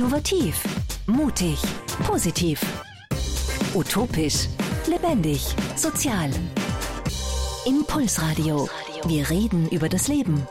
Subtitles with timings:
[0.00, 0.56] Innovativ,
[1.06, 1.58] mutig,
[2.06, 2.58] positiv,
[3.74, 4.48] utopisch,
[4.86, 5.42] lebendig,
[5.76, 6.30] sozial.
[7.66, 8.66] Impulsradio.
[9.04, 10.46] Wir reden über das Leben.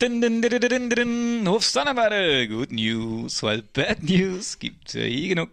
[0.00, 5.50] Din, din, din, din, din, Hofsonnenweide, Good News, weil Bad News gibt's ja eh genug.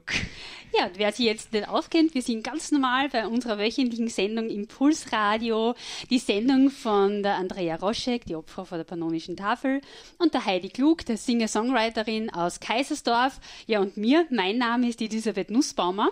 [0.77, 4.49] Ja, und wer sich jetzt nicht auskennt, wir sind ganz normal bei unserer wöchentlichen Sendung
[4.49, 5.73] Impulsradio,
[6.09, 9.79] die Sendung von der Andrea Roschek, die Opfer vor der Pannonischen Tafel,
[10.17, 13.39] und der Heidi Klug, der Singer-Songwriterin aus Kaisersdorf.
[13.67, 16.09] Ja, und mir, mein Name ist Elisabeth Nussbaumer.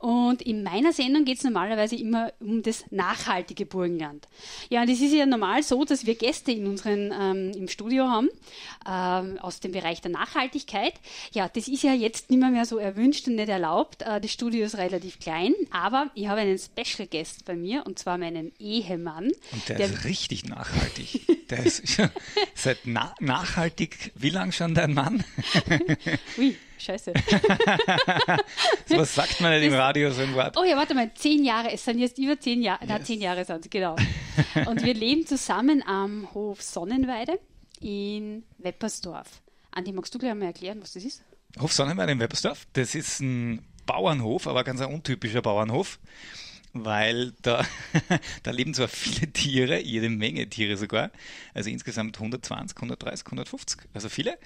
[0.00, 4.28] Und in meiner Sendung geht es normalerweise immer um das nachhaltige Burgenland.
[4.68, 8.08] Ja, und es ist ja normal so, dass wir Gäste in unseren, ähm, im Studio
[8.08, 8.28] haben,
[8.86, 10.94] ähm, aus dem Bereich der Nachhaltigkeit.
[11.32, 14.03] Ja, das ist ja jetzt nicht mehr, mehr so erwünscht und nicht erlaubt.
[14.04, 17.98] Äh, das Studio ist relativ klein, aber ich habe einen Special Guest bei mir, und
[17.98, 19.30] zwar meinen Ehemann.
[19.52, 21.48] Und der, der ist richtig nachhaltig.
[21.48, 22.00] der ist
[22.54, 25.24] seit na nachhaltig, wie lang schon dein Mann?
[26.38, 26.56] Ui.
[26.76, 27.14] Scheiße.
[28.86, 30.56] so was sagt man nicht im Radio so ein Wort?
[30.58, 32.90] Oh ja, warte mal, zehn Jahre, es sind jetzt über zehn Jahre, yes.
[32.90, 33.96] na, zehn Jahre sind es, genau.
[34.66, 37.38] Und wir leben zusammen am Hof Sonnenweide
[37.80, 39.40] in Weppersdorf.
[39.70, 41.22] Andi, magst du gleich mal erklären, was das ist?
[41.58, 45.98] Hof Sonnenweide in Weppersdorf, das ist ein Bauernhof, aber ganz ein untypischer Bauernhof
[46.74, 47.64] weil da,
[48.42, 51.10] da leben zwar viele Tiere, jede Menge Tiere sogar,
[51.54, 54.38] also insgesamt 120, 130, 150, also viele,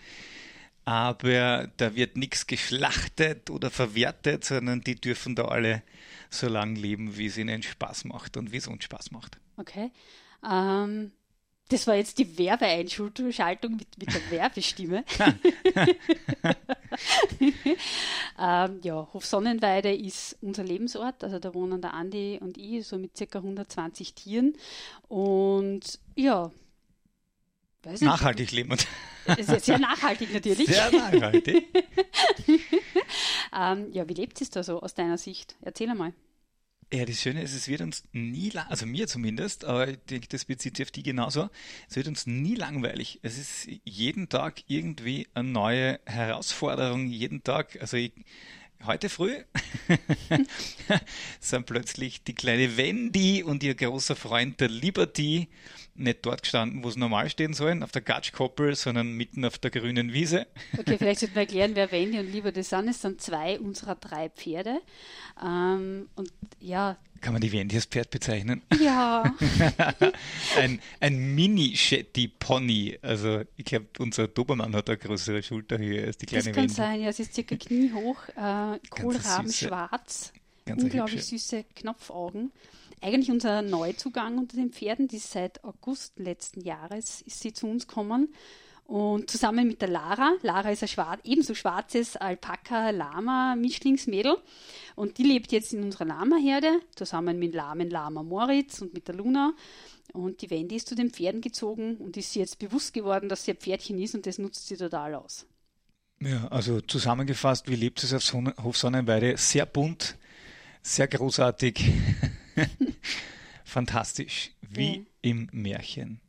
[0.84, 5.82] aber da wird nichts geschlachtet oder verwertet, sondern die dürfen da alle
[6.30, 9.38] so lange leben, wie es ihnen Spaß macht und wie es uns Spaß macht.
[9.56, 9.90] Okay.
[10.48, 11.12] Ähm,
[11.68, 15.04] das war jetzt die Werbeeinschaltung mit, mit der Werbestimme.
[18.38, 21.22] ähm, ja, Hof Sonnenweide ist unser Lebensort.
[21.22, 24.54] Also da wohnen der Andi und ich, so mit circa 120 Tieren.
[25.08, 26.50] Und ja,
[27.82, 28.10] weiß nicht.
[28.10, 28.76] Nachhaltig leben.
[29.38, 30.66] Sehr, sehr nachhaltig natürlich.
[30.66, 31.66] Sehr nachhaltig.
[33.54, 35.56] ähm, ja, wie lebt es da so aus deiner Sicht?
[35.60, 36.12] Erzähl einmal.
[36.90, 40.46] Ja, das Schöne ist, es wird uns nie, also mir zumindest, aber ich denke, das
[40.46, 41.50] bezieht sich auf die genauso,
[41.86, 43.20] es wird uns nie langweilig.
[43.22, 48.12] Es ist jeden Tag irgendwie eine neue Herausforderung, jeden Tag, also ich,
[48.86, 49.36] heute früh
[51.40, 55.48] sind plötzlich die kleine Wendy und ihr großer Freund der Liberty
[55.98, 59.70] nicht dort gestanden, wo sie normal stehen sollen, auf der Gatschkoppel, sondern mitten auf der
[59.70, 60.46] grünen Wiese.
[60.78, 62.88] Okay, vielleicht sollten wir erklären, wer Wendy und Liberty sind.
[62.88, 64.80] Es sind zwei unserer drei Pferde.
[65.42, 66.96] Ähm, und ja.
[67.20, 68.62] Kann man die Wendy als Pferd bezeichnen?
[68.80, 69.34] Ja.
[70.56, 72.98] ein ein Mini-Shetty-Pony.
[73.02, 76.66] Also ich glaube, unser Dobermann hat eine größere Schulterhöhe als die kleine Wendy.
[76.68, 76.98] Das kann Wendy.
[76.98, 77.12] sein, ja.
[77.12, 80.32] Sie ist circa kniehoch, äh, kohlrabenschwarz.
[80.66, 82.52] Unglaublich süße Knopfaugen
[83.00, 85.08] eigentlich unser Neuzugang unter den Pferden.
[85.08, 88.28] Die seit August letzten Jahres ist sie zu uns gekommen.
[88.88, 94.38] Und zusammen mit der Lara, Lara ist ein schwarz, ebenso schwarzes Alpaka-Lama-Mischlingsmädel.
[94.96, 99.14] Und die lebt jetzt in unserer Lama-Herde, zusammen mit Lamen Lama Moritz und mit der
[99.14, 99.52] Luna.
[100.14, 103.50] Und die Wendy ist zu den Pferden gezogen und ist jetzt bewusst geworden, dass sie
[103.50, 105.44] ein Pferdchen ist und das nutzt sie total aus.
[106.20, 109.36] Ja, also zusammengefasst, wie lebt es auf Sonne, Hof Sonnenweide?
[109.36, 110.16] Sehr bunt,
[110.82, 111.92] sehr großartig.
[113.64, 115.02] Fantastisch, wie ja.
[115.22, 116.20] im Märchen.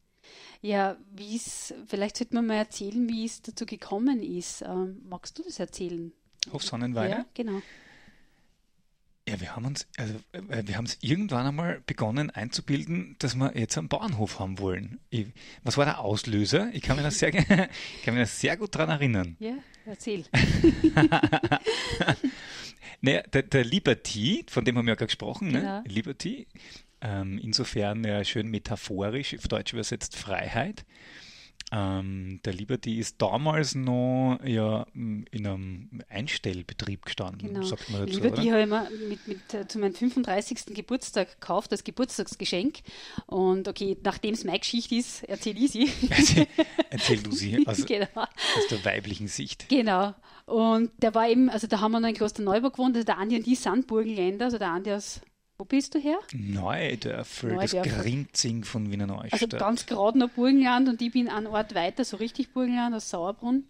[0.61, 4.61] Ja, wie es, vielleicht sollte man mal erzählen, wie es dazu gekommen ist.
[4.61, 6.11] Ähm, magst du das erzählen?
[6.51, 7.11] Hof Sonnenweide?
[7.11, 7.61] Ja, genau.
[9.29, 13.55] Ja, wir haben uns, also äh, wir haben es irgendwann einmal begonnen einzubilden, dass wir
[13.55, 14.99] jetzt einen Bauernhof haben wollen.
[15.11, 15.27] Ich,
[15.63, 16.69] was war der Auslöser?
[16.73, 17.31] Ich kann mich da sehr,
[18.03, 19.37] kann mich da sehr gut daran erinnern.
[19.39, 19.53] Ja,
[19.85, 20.25] erzähl.
[23.01, 25.59] naja, der, der, Liberty, von dem haben wir ja gerade gesprochen, ne?
[25.59, 25.81] genau.
[25.81, 25.83] ne?
[25.87, 26.47] Liberty,
[27.01, 30.85] ähm, insofern ja schön metaphorisch, auf Deutsch übersetzt Freiheit.
[31.71, 37.61] Ähm, der Liberty ist damals noch ja, in einem Einstellbetrieb gestanden, genau.
[37.63, 38.19] sagt man dazu.
[38.19, 40.73] Liberty habe ich mir mit, mit, äh, zu meinem 35.
[40.73, 42.79] Geburtstag gekauft, als Geburtstagsgeschenk.
[43.27, 45.91] Und okay, nachdem es meine Geschichte ist, erzähle ich sie.
[46.09, 46.47] Erzähl,
[46.89, 48.07] erzähl du sie aus, genau.
[48.15, 49.69] aus, der weiblichen Sicht.
[49.69, 50.15] Genau.
[50.45, 53.37] Und der war eben, also da haben wir noch in Klosterneuburg gewohnt, also der Andi
[53.37, 55.21] und die sind Burgenländer, also der Andi aus
[55.59, 56.17] wo bist du her?
[56.33, 57.81] Neudörfel, Neudörfel.
[57.83, 59.43] das Grinzing von Wiener Neustadt.
[59.43, 63.09] Also ganz gerade noch Burgenland und ich bin einen Ort weiter, so richtig Burgenland, aus
[63.09, 63.65] Sauerbrunn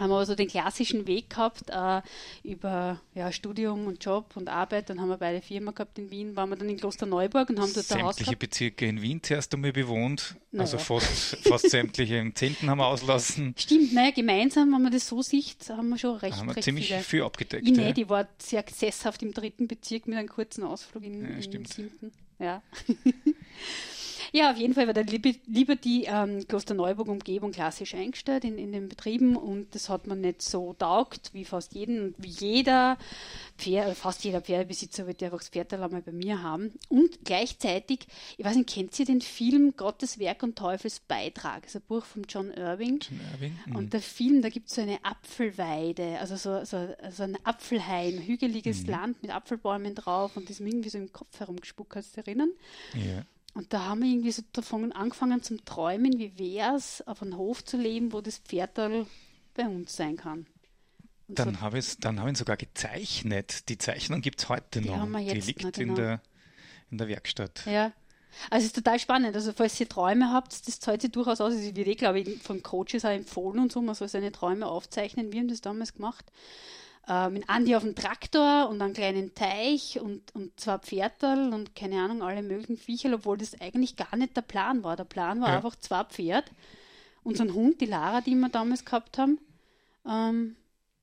[0.00, 2.00] haben wir also den klassischen Weg gehabt äh,
[2.42, 4.88] über ja, Studium und Job und Arbeit.
[4.88, 7.72] Dann haben wir beide Firma gehabt in Wien, waren wir dann in Klosterneuburg und haben
[7.72, 10.62] dort Sämtliche Bezirke in Wien zuerst einmal bewohnt, naja.
[10.62, 13.54] also fast, fast sämtliche im Zehnten haben wir auslassen.
[13.58, 16.64] Stimmt, naja, gemeinsam, wenn man das so sieht, haben wir schon recht, haben wir recht
[16.64, 17.02] ziemlich viele.
[17.02, 17.68] viel abgedeckt.
[17.68, 17.84] Ich ja.
[17.84, 21.42] nicht, ich war sehr sesshaft im dritten Bezirk mit einem kurzen Ausflug in, ja, im
[21.42, 21.72] stimmt.
[21.72, 22.12] siebten.
[22.38, 22.62] Ja.
[24.32, 28.88] Ja, auf jeden Fall war der Liber- Liberty ähm, Klosterneuburg-Umgebung klassisch eingestellt in, in den
[28.88, 32.96] Betrieben und das hat man nicht so taugt, wie fast jeden, wie jeder
[33.58, 36.72] Pferd, fast jeder Pferdebesitzer wird einfach das Pferd einmal bei mir haben.
[36.88, 38.06] Und gleichzeitig,
[38.36, 41.62] ich weiß nicht, kennt ihr den Film Gottes Werk und Teufels Beitrag?
[41.62, 43.00] Das ist ein Buch von John Irving.
[43.00, 43.76] John Irving, mhm.
[43.76, 48.18] Und der Film, da gibt es so eine Apfelweide, also so, so, so ein Apfelhain,
[48.18, 52.16] hügeliges Land mit Apfelbäumen drauf und das ist mir irgendwie so im Kopf herumgespuckt, kannst
[52.16, 52.50] du erinnern?
[52.94, 53.24] Ja.
[53.54, 57.36] Und da haben wir irgendwie so davon angefangen zum Träumen, wie wäre es, auf einem
[57.36, 59.06] Hof zu leben, wo das Pferdal
[59.54, 60.46] bei uns sein kann.
[61.26, 63.68] Und so, Dann habe ich dann habe ich sogar gezeichnet.
[63.68, 65.04] Die Zeichnung gibt es heute Die noch.
[65.06, 65.94] die liegt noch, in, genau.
[65.94, 66.20] der,
[66.90, 67.64] in der Werkstatt.
[67.66, 67.92] ja.
[68.48, 69.34] Also es ist total spannend.
[69.34, 71.52] Also falls ihr Träume habt, das zahlt sich durchaus aus.
[71.52, 73.82] Es wird eh, glaube ich, von Coaches auch empfohlen und so.
[73.82, 75.32] Man soll seine Träume aufzeichnen.
[75.32, 76.30] Wir haben das damals gemacht.
[77.08, 81.74] Äh, mit Andi auf dem Traktor und einen kleinen Teich und, und zwei Pferdal und
[81.74, 84.96] keine Ahnung, alle möglichen Viecher, obwohl das eigentlich gar nicht der Plan war.
[84.96, 85.56] Der Plan war Ja.
[85.56, 86.50] einfach zwei Pferd,
[87.22, 89.38] unseren Hund, die Lara, die wir damals gehabt haben,
[90.06, 90.56] ähm,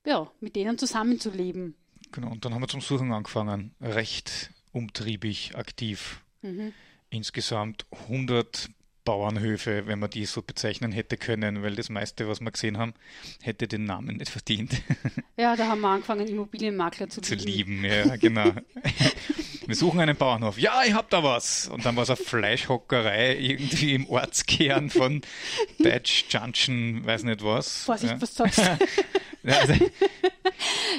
[0.06, 1.76] ja, mit denen zusammenzuleben.
[2.12, 3.74] Genau, und dann haben wir zum Suchen angefangen.
[3.82, 6.22] Recht umtriebig, aktiv.
[6.42, 6.74] Mhm.
[7.10, 8.70] Insgesamt 100
[9.08, 12.94] Bauernhöfe, wenn man die so bezeichnen hätte können, weil das meiste, was wir gesehen haben,
[13.42, 14.82] hätte den Namen nicht verdient
[15.38, 17.84] Ja, da haben wir angefangen, Immobilienmakler zu, zu lieben.
[17.84, 17.86] lieben.
[17.86, 18.52] Ja, genau.
[19.68, 20.58] Wir suchen einen Bauernhof.
[20.58, 21.68] Ja, ich hab da was.
[21.68, 25.22] Und dann war es eine Fleischhockerei irgendwie im Ortskern von
[25.80, 27.84] Batch Junction, weiß nicht was.
[27.84, 28.22] Vorsicht, ja.
[28.22, 28.78] was sagst du?
[29.44, 29.74] Also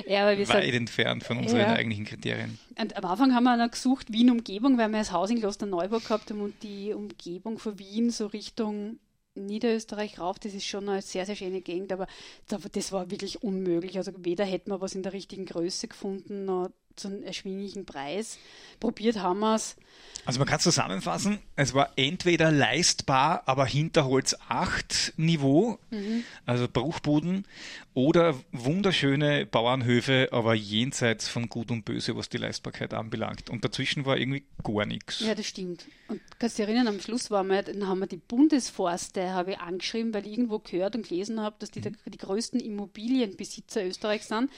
[0.06, 1.72] ja, aber wir weit sind, entfernt von unseren Ja.
[1.72, 2.58] eigentlichen Kriterien.
[2.80, 6.30] und am Anfang haben wir noch gesucht, Wien-Umgebung, weil wir das Haus in Klosterneuburg gehabt
[6.30, 8.98] haben und die Umgebung von Wien so Richtung
[9.34, 12.06] Niederösterreich rauf, das ist schon eine sehr, sehr schöne Gegend, aber
[12.48, 13.96] da- das war wirklich unmöglich.
[13.96, 18.38] Also weder hätten wir was in der richtigen Größe gefunden, noch zu einem erschwinglichen Preis.
[18.80, 19.76] Probiert haben wir es.
[20.24, 26.22] Also man kann es zusammenfassen, es war entweder leistbar, aber Hinterholz 8 Niveau, Mhm.
[26.44, 27.46] also Bruchbuden,
[27.94, 33.48] oder wunderschöne Bauernhöfe, aber jenseits von Gut und Böse, was die Leistbarkeit anbelangt.
[33.50, 35.20] Und dazwischen war irgendwie gar nichts.
[35.20, 35.86] Ja, das stimmt.
[36.08, 39.52] Und kannst du dich erinnern, am Schluss waren wir, dann haben wir die Bundesforste, habe
[39.52, 43.84] ich angeschrieben, weil ich irgendwo gehört und gelesen habe, dass die der, die größten Immobilienbesitzer
[43.84, 44.50] Österreichs sind.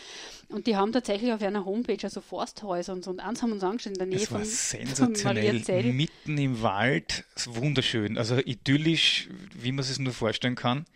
[0.48, 3.10] Und die haben tatsächlich auf einer Homepage also Forsthäuser und so.
[3.10, 5.92] Und eins haben wir uns angeschaut in der Nähe Es war von, von sensationell, Mariazell.
[5.92, 10.86] mitten im Wald, wunderschön, also idyllisch, wie man sich es nur vorstellen kann.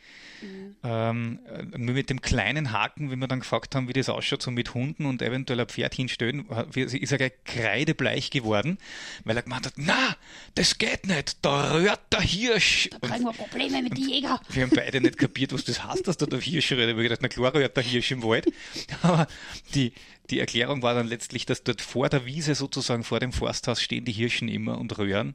[0.42, 0.76] Mhm.
[0.82, 4.42] Ähm, äh, nur mit dem kleinen Haken, wie wir dann gefragt haben, wie das ausschaut,
[4.42, 8.78] so mit Hunden und eventuell ein Pferd hinstellen, hat- ist er gleich kreidebleich geworden,
[9.25, 10.16] weil er gemeint hat, na,
[10.54, 12.90] das geht nicht, da rührt der Hirsch.
[13.00, 14.38] Da kriegen wir Probleme mit den Jägern.
[14.50, 16.82] wir haben beide nicht kapiert, was das heißt, dass da der Hirsch rührt.
[16.88, 18.46] Ich habe gedacht, na klar rührt der Hirsch im Wald.
[19.02, 19.26] Aber
[19.75, 19.92] die,
[20.30, 24.04] die Erklärung war dann letztlich, dass dort vor der Wiese sozusagen, vor dem Forsthaus stehen
[24.04, 25.34] die Hirschen immer und röhren.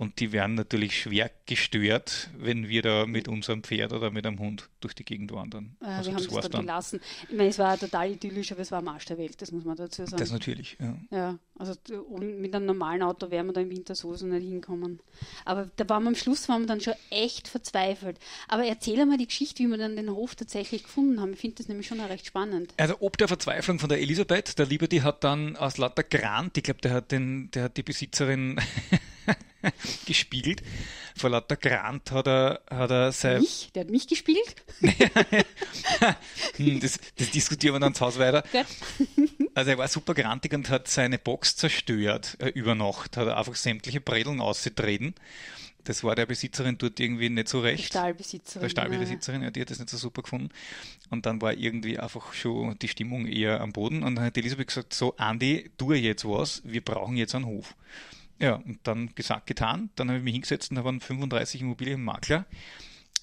[0.00, 4.38] Und die werden natürlich schwer gestört, wenn wir da mit unserem Pferd oder mit einem
[4.38, 5.76] Hund durch die Gegend wandern.
[5.82, 6.60] Äh, also wir haben das das war's dann dann.
[6.62, 7.00] gelassen.
[7.28, 9.66] Ich meine, es war total idyllisch, aber es war am Arsch der Welt, das muss
[9.66, 10.16] man dazu sagen.
[10.16, 10.96] Das natürlich, ja.
[11.10, 11.74] Ja, also
[12.18, 15.00] mit einem normalen Auto wären wir da im Winter sowieso nicht hinkommen.
[15.44, 18.18] Aber da waren wir am Schluss waren wir dann schon echt verzweifelt.
[18.48, 21.34] Aber erzähl mal die Geschichte, wie wir dann den Hof tatsächlich gefunden haben.
[21.34, 22.72] Ich finde das nämlich schon recht spannend.
[22.78, 26.62] Also ob der Verzweiflung von der Elisabeth, der Liberty hat dann aus lauter Grant, ich
[26.62, 28.58] glaube, der hat den, der hat die Besitzerin
[30.06, 30.62] gespiegelt.
[31.16, 33.70] Vor lauter Grant hat er, hat er sein, Mich?
[33.74, 34.56] Der hat mich gespielt?
[36.56, 38.44] Hm, das, das diskutieren wir dann zu Hause weiter.
[39.54, 43.36] Also er war super grantig und hat seine Box zerstört äh, über Nacht, hat er
[43.36, 45.14] einfach sämtliche Bredeln ausgetreten.
[45.84, 47.86] Das war der Besitzerin dort irgendwie nicht so recht.
[47.86, 48.62] Stahlbesitzerin.
[48.62, 50.50] der Stahlbesitzerin, ja, die hat das nicht so super gefunden.
[51.10, 54.02] Und dann war irgendwie einfach schon die Stimmung eher am Boden.
[54.02, 57.74] Und dann hat Elisabeth gesagt, so Andi, tu jetzt was, wir brauchen jetzt einen Hof.
[58.40, 59.90] Ja, und dann gesagt, getan.
[59.96, 62.46] Dann habe ich mich hingesetzt und da waren 35 Immobilienmakler,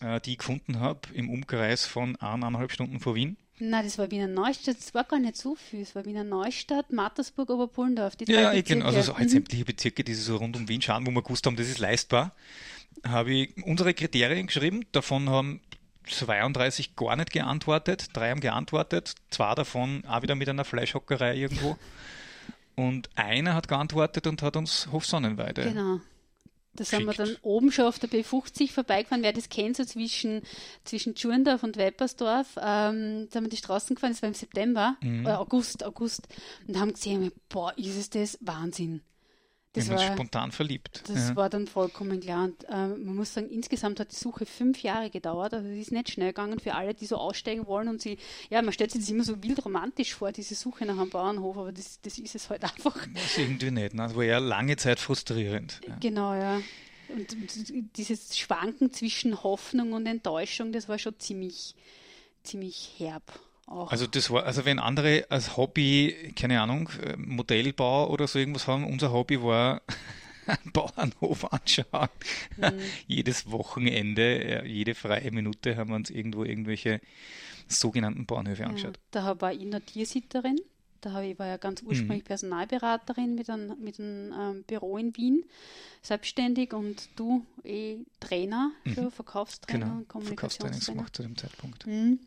[0.02, 3.38] äh, die ich gefunden habe im Umkreis von eineinhalb Stunden vor Wien.
[3.60, 4.78] Nein, das war Wiener Neustadt.
[4.78, 5.82] Das war gar nicht so viel.
[5.82, 8.16] Es war Wiener Neustadt, Mattersburg, Oberpullendorf.
[8.16, 10.70] Die Ja, drei ja, ich kenn, also so halt sämtliche Bezirke, die so rund um
[10.70, 12.36] Wien schauen, wo wir gewusst haben, das ist leistbar,
[13.04, 14.86] habe ich unsere Kriterien geschrieben.
[14.92, 15.62] Davon haben
[16.08, 21.78] 32 gar nicht geantwortet, drei haben geantwortet, zwei davon auch wieder mit einer Fleischhockerei irgendwo.
[22.78, 25.64] Und einer hat geantwortet und hat uns Hof Sonnenweide.
[25.64, 26.00] Genau.
[26.76, 29.24] Da sind wir dann oben schon auf der B50 vorbeigefahren.
[29.24, 30.44] Wer das kennt, so zwischen,
[30.84, 34.96] zwischen Tschurndorf und Weppersdorf, ähm, da sind wir die Straßen gefahren, das war im September,
[35.02, 35.26] Mhm.
[35.26, 36.28] oder August, August,
[36.68, 39.02] und haben gesehen, boah, ist es das Wahnsinn.
[39.78, 41.04] Das war, spontan verliebt.
[41.08, 41.36] das ja.
[41.36, 42.46] war dann vollkommen klar.
[42.46, 45.54] Und ähm, man muss sagen, insgesamt hat die Suche fünf Jahre gedauert.
[45.54, 48.18] Also es ist nicht schnell gegangen für alle, die so aussteigen wollen und sie,
[48.50, 51.58] ja, man stellt sich das immer so wild romantisch vor, diese Suche nach einem Bauernhof,
[51.58, 52.96] aber das, das ist es halt einfach.
[53.14, 53.94] Das ist irgendwie nicht.
[53.94, 54.04] Ne?
[54.04, 55.82] Das war ja lange Zeit frustrierend.
[55.88, 55.98] Ja.
[56.00, 56.62] Genau, ja.
[57.10, 57.34] und,
[57.72, 61.76] und dieses Schwanken zwischen Hoffnung und Enttäuschung, das war schon ziemlich,
[62.44, 63.40] ziemlich herb.
[63.68, 63.92] Auch.
[63.92, 68.66] Also das war, also wenn andere als Hobby, keine Ahnung, äh, Modellbau oder so irgendwas
[68.66, 69.82] haben, unser Hobby war
[70.48, 72.08] einen Bauernhof anschauen.
[72.56, 72.80] Mhm.
[73.08, 77.02] Jedes Wochenende, jede freie Minute haben wir uns irgendwo irgendwelche
[77.68, 78.96] sogenannten Bauernhöfe angeschaut.
[79.14, 80.62] Ja, da war ich noch Tiersitterin.
[81.02, 82.28] Da ich war ja ganz ursprünglich mhm.
[82.28, 85.46] Personalberaterin mit einem, mit einem ähm, Büro in Wien,
[86.02, 89.12] selbstständig und du eh Trainer für mhm.
[89.12, 89.98] Verkaufstrainer genau.
[89.98, 90.98] und Kommunikationstrainer.
[90.98, 91.86] gemacht zu dem Zeitpunkt.
[91.86, 92.20] Mhm.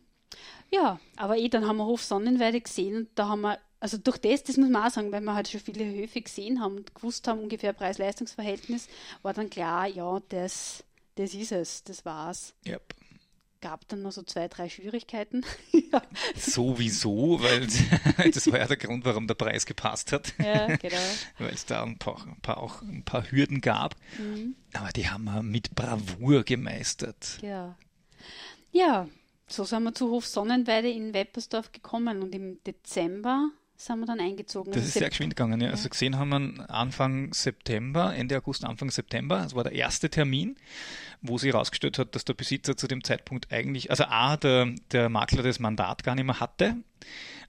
[0.70, 4.18] Ja, aber eh, dann haben wir Hof Sonnenweide gesehen und da haben wir, also durch
[4.18, 6.94] das, das muss man auch sagen, weil wir halt schon viele Höfe gesehen haben und
[6.94, 8.88] gewusst haben, ungefähr Preis-Leistungs-Verhältnis,
[9.22, 10.84] war dann klar, ja, das,
[11.16, 12.54] das ist es, das war's.
[12.66, 12.94] Yep
[13.60, 15.44] gab dann noch so zwei, drei Schwierigkeiten.
[15.72, 16.02] ja.
[16.37, 17.66] Sowieso, weil
[18.32, 20.34] das war ja der Grund, warum der Preis gepasst hat.
[20.38, 20.96] Ja, genau.
[21.38, 23.96] weil es da ein paar, ein paar, auch ein paar Hürden gab.
[24.18, 24.56] Mhm.
[24.72, 27.38] Aber die haben wir mit Bravour gemeistert.
[27.42, 27.76] Ja.
[28.72, 29.08] Ja,
[29.52, 34.21] so sind wir zu Hof Sonnenweide in Weppersdorf gekommen und im Dezember sind wir dann
[34.21, 34.73] eingezogen.
[34.73, 35.69] Das ist sehr geschwind gegangen, ja.
[35.69, 35.73] ja.
[35.73, 39.38] Also gesehen haben wir Anfang September, Ende August, Anfang September.
[39.38, 40.57] Das war der erste Termin,
[41.23, 45.09] wo sie herausgestellt hat, dass der Besitzer zu dem Zeitpunkt eigentlich, also A, der, der
[45.09, 46.76] Makler das Mandat gar nicht mehr hatte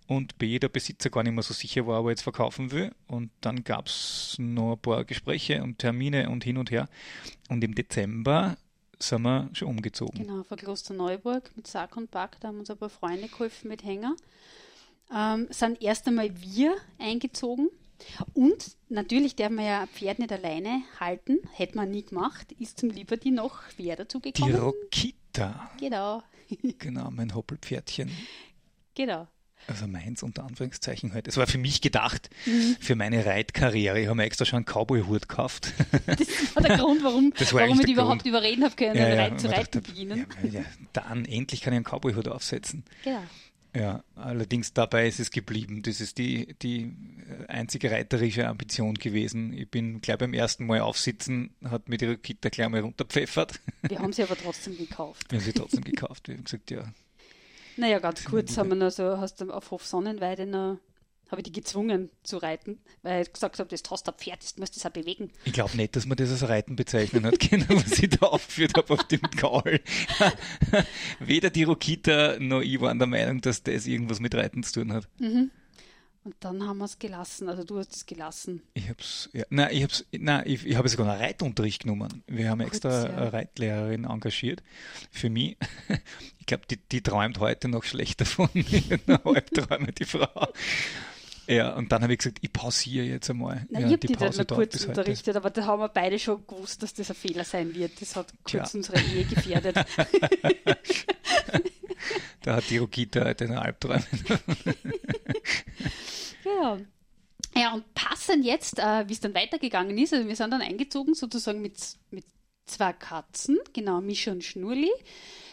[0.07, 2.91] und B, der Besitzer gar nicht mehr so sicher war, ob er jetzt verkaufen will.
[3.07, 6.87] Und dann gab es noch ein paar Gespräche und Termine und hin und her.
[7.49, 8.57] Und im Dezember
[9.01, 10.25] sind wir schon umgezogen.
[10.25, 13.83] Genau, von Klosterneuburg mit Sack und Back, da haben uns ein paar Freunde geholfen mit
[13.83, 14.15] Hänger
[15.13, 17.69] ähm, sind erst einmal wir eingezogen.
[18.33, 22.79] Und natürlich darf man ja ein Pferd nicht alleine halten, hätte man nie gemacht, ist
[22.79, 24.51] zum Liberty noch wer dazu gekommen?
[24.51, 25.69] Die Rokita.
[25.79, 26.23] Genau.
[26.79, 28.09] genau, mein Hoppelpferdchen.
[28.95, 29.27] Genau.
[29.67, 31.27] Also meins unter Anführungszeichen halt.
[31.27, 32.75] Es war für mich gedacht, mhm.
[32.79, 33.99] für meine Reitkarriere.
[33.99, 35.73] Ich habe mir extra schon einen Cowboy-Hut gekauft.
[36.05, 39.49] Das war der Grund, warum, warum ich überhaupt überreden habe können, ja, ja, Reit, zu
[39.49, 40.25] reiten beginnen.
[40.51, 40.61] Ja,
[40.93, 42.83] dann endlich kann ich einen Cowboy-Hut aufsetzen.
[43.03, 43.21] Genau.
[43.73, 45.81] Ja, allerdings dabei ist es geblieben.
[45.81, 46.93] Das ist die, die
[47.47, 49.53] einzige reiterische Ambition gewesen.
[49.53, 53.59] Ich bin gleich beim ersten Mal aufsitzen, hat mir die Kita gleich mal runterpfeffert.
[53.83, 55.31] Wir haben sie aber trotzdem gekauft.
[55.31, 56.27] Wir haben sie trotzdem gekauft.
[56.27, 56.83] Wir haben gesagt, ja.
[57.81, 60.77] Naja, ganz kurz haben wir noch so, hast du auf Hof Sonnenweide noch
[61.31, 64.57] habe ich die gezwungen zu reiten, weil ich gesagt habe, das hast ein Pferd, das
[64.57, 65.31] musst das auch bewegen.
[65.45, 68.73] Ich glaube nicht, dass man das als Reiten bezeichnen hat können, was ich da aufgeführt
[68.75, 69.79] habe auf dem Gaul.
[71.19, 74.91] Weder die Rokita noch ich waren der Meinung, dass das irgendwas mit Reiten zu tun
[74.91, 75.07] hat.
[75.19, 75.49] Mhm.
[76.23, 78.61] Und dann haben wir es gelassen, also du hast es gelassen.
[78.75, 82.23] Ich habe es, ja, nein, ich habe nein, ich, ich habe sogar einen Reitunterricht genommen.
[82.27, 83.17] Wir haben Kurz, extra ja.
[83.17, 84.61] eine Reitlehrerin engagiert
[85.11, 85.57] für mich.
[86.39, 88.65] Ich glaube, die, die träumt heute noch schlechter von mir,
[89.23, 90.51] Halbträume, die Frau.
[91.47, 93.65] Ja, und dann habe ich gesagt, ich pausiere jetzt einmal.
[93.69, 96.47] Nein, ja, ich habe die dann noch kurz unterrichtet, aber da haben wir beide schon
[96.47, 98.01] gewusst, dass das ein Fehler sein wird.
[98.01, 98.77] Das hat kurz ja.
[98.77, 99.75] unsere Ehe gefährdet.
[102.41, 104.05] da hat die Rokita halt einen Albträumen.
[106.45, 106.77] ja.
[107.53, 107.81] Ja,
[108.31, 111.75] passend jetzt, äh, wie es dann weitergegangen ist, also wir sind dann eingezogen sozusagen mit,
[112.11, 112.25] mit
[112.65, 114.91] zwei Katzen, genau, Mischa und Schnurli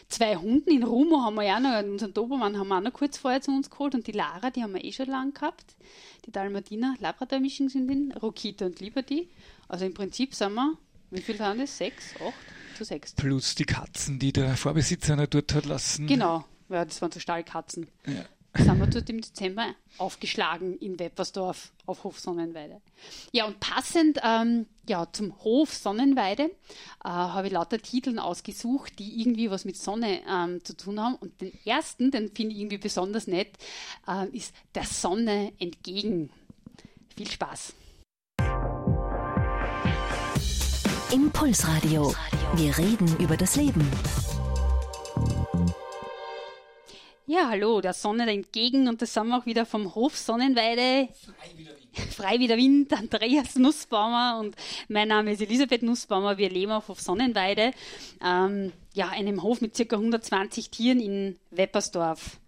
[0.09, 0.71] zwei Hunden.
[0.71, 3.51] In Rumo haben wir ja noch, unseren Dobermann haben wir auch noch kurz vorher zu
[3.51, 5.75] uns geholt und die Lara, die haben wir eh schon lang gehabt.
[6.25, 9.29] Die Dalmatiner, Labrador-Mischung sind in, Rokita und Liberty.
[9.67, 10.73] Also im Prinzip sind wir,
[11.11, 11.77] wie viel waren das?
[11.77, 12.33] Sechs, acht?
[12.75, 13.13] Zu sechs.
[13.13, 16.07] Plus die Katzen, die der Vorbesitzer noch dort hat lassen.
[16.07, 17.87] Genau, ja, das waren so Stallkatzen.
[18.07, 18.25] Ja
[18.57, 22.81] sind wir dort im Dezember aufgeschlagen in Weppersdorf auf Hof Sonnenweide.
[23.31, 26.49] Ja, und passend ähm, ja, zum Hof Sonnenweide äh,
[27.03, 31.15] habe ich lauter Titeln ausgesucht, die irgendwie was mit Sonne ähm, zu tun haben.
[31.15, 33.51] Und den ersten, den finde ich irgendwie besonders nett,
[34.07, 36.31] äh, ist Der Sonne entgegen.
[37.15, 37.73] Viel Spaß.
[41.11, 42.13] Impulsradio.
[42.55, 43.89] Wir reden über das Leben.
[47.31, 51.09] Ja, hallo, der Sonne entgegen und das sind wir auch wieder vom Hof Sonnenweide.
[51.13, 52.13] Frei wie der Wind.
[52.15, 54.55] Frei wie der Wind, Andreas Nussbaumer und
[54.87, 56.39] mein Name ist Elisabeth Nussbaumer.
[56.39, 57.71] Wir leben auf Hof Sonnenweide,
[58.25, 59.95] ähm, ja, einem Hof mit ca.
[59.95, 62.39] 120 Tieren in Weppersdorf.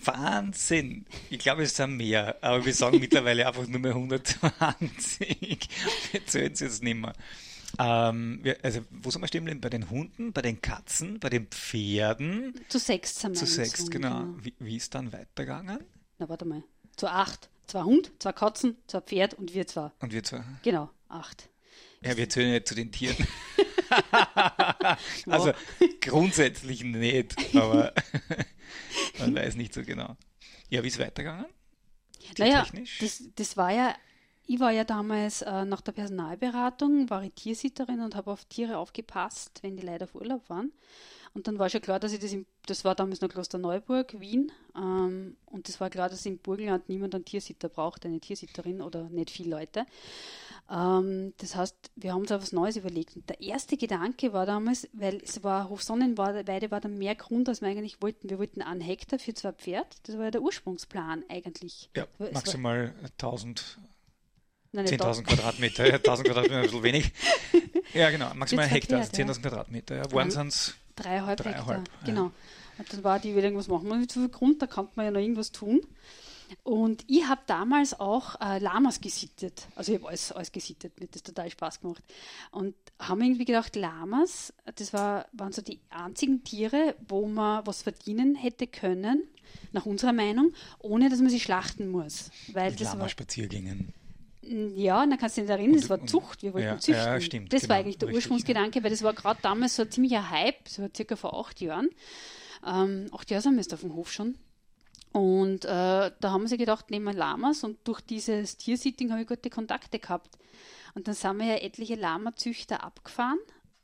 [0.00, 1.06] Wahnsinn!
[1.30, 5.68] Ich glaube, es sind mehr, aber wir sagen mittlerweile einfach nur mehr 120.
[6.10, 7.12] Wir zählen es jetzt nicht mehr.
[7.78, 9.60] Ähm, wir, also, wo sind wir stehen geblieben?
[9.60, 12.54] Bei den Hunden, bei den Katzen, bei den Pferden?
[12.68, 13.38] Zu sechs sind wir.
[13.38, 14.20] Zu sechs, genau.
[14.20, 14.44] genau.
[14.44, 15.84] Wie, wie ist dann weitergegangen?
[16.18, 16.62] Na, warte mal.
[16.96, 17.50] Zu acht.
[17.66, 19.90] Zwei Hund, zwei Katzen, zwei Pferd und wir zwei.
[20.00, 20.44] Und wir zwei?
[20.62, 21.48] Genau, acht.
[22.02, 23.16] Ja, wir zählen nicht zu den Tieren.
[25.26, 25.52] also
[26.00, 27.92] grundsätzlich nicht, aber
[29.18, 30.16] man weiß nicht so genau.
[30.68, 31.46] Ja, wie ist es weitergegangen?
[32.38, 32.66] Naja,
[33.00, 33.94] das, das war ja
[34.46, 38.78] ich war ja damals äh, nach der Personalberatung, war ich Tiersitterin und habe auf Tiere
[38.78, 40.72] aufgepasst, wenn die leider auf Urlaub waren.
[41.34, 44.52] Und dann war schon klar, dass ich das, im, das war damals noch Klosterneuburg, Wien,
[44.76, 49.08] ähm, und das war klar, dass im Burgenland niemand einen Tiersitter braucht, eine Tiersitterin oder
[49.08, 49.84] nicht viele Leute.
[50.70, 53.16] Ähm, das heißt, wir haben uns auf was Neues überlegt.
[53.16, 57.60] Und der erste Gedanke war damals, weil es war Hofsonnenweide war dann mehr Grund, als
[57.60, 58.30] wir eigentlich wollten.
[58.30, 59.86] Wir wollten einen Hektar für zwei Pferd.
[60.04, 61.90] Das war ja der Ursprungsplan eigentlich.
[61.96, 63.93] Ja, Es war- maximal 1000, Nein, nicht
[64.74, 65.86] 10.000 Quadratmeter.
[65.86, 67.12] Ja, 1000 Quadratmeter ist ein bisschen wenig.
[67.92, 69.96] Ja, genau, maximal Hektar, also erklärt, 10.000 Quadratmeter.
[69.96, 72.06] Ja, waren es Dreieinhalb, Dreieinhalb, Hektar, ja.
[72.06, 72.32] genau.
[72.76, 75.04] Und dann war die Überlegung, was machen wir mit so viel Grund, da kann man
[75.06, 75.80] ja noch irgendwas tun.
[76.62, 79.66] Und ich habe damals auch äh, Lamas gesittet.
[79.76, 82.02] Also ich habe alles, alles gesittet, mir hat das total Spaß gemacht.
[82.50, 87.82] Und haben irgendwie gedacht, Lamas, das war, waren so die einzigen Tiere, wo man was
[87.82, 89.22] verdienen hätte können,
[89.72, 92.30] nach unserer Meinung, ohne dass man sie schlachten muss.
[92.52, 93.92] Weil das war, Lama-Spaziergängen.
[94.76, 97.04] Ja, und dann kannst du dich erinnern, das war Zucht, wir wollten ja, züchten.
[97.04, 99.82] ja, stimmt, das genau, war eigentlich der richtig, Ursprungsgedanke, weil das war gerade damals so
[99.82, 101.90] ein ziemlicher Hype, so circa vor acht Jahren.
[102.66, 104.36] Ähm, acht Jahre sind wir jetzt auf dem Hof schon.
[105.12, 109.28] Und äh, da haben sich gedacht, nehmen wir Lamas und durch dieses Tiersitting habe ich
[109.28, 110.36] gute Kontakte gehabt.
[110.94, 113.38] Und dann sind wir ja etliche Lamazüchter abgefahren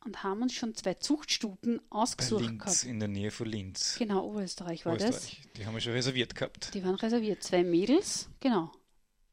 [0.04, 2.84] und haben uns schon zwei Zuchtstuten Bei ausgesucht Linz, gehabt.
[2.84, 3.96] in der Nähe von Linz.
[3.98, 5.16] Genau, Oberösterreich war das.
[5.16, 5.42] Österreich.
[5.56, 6.74] Die haben wir schon reserviert gehabt.
[6.74, 7.42] Die waren reserviert.
[7.42, 8.72] Zwei Mädels, genau.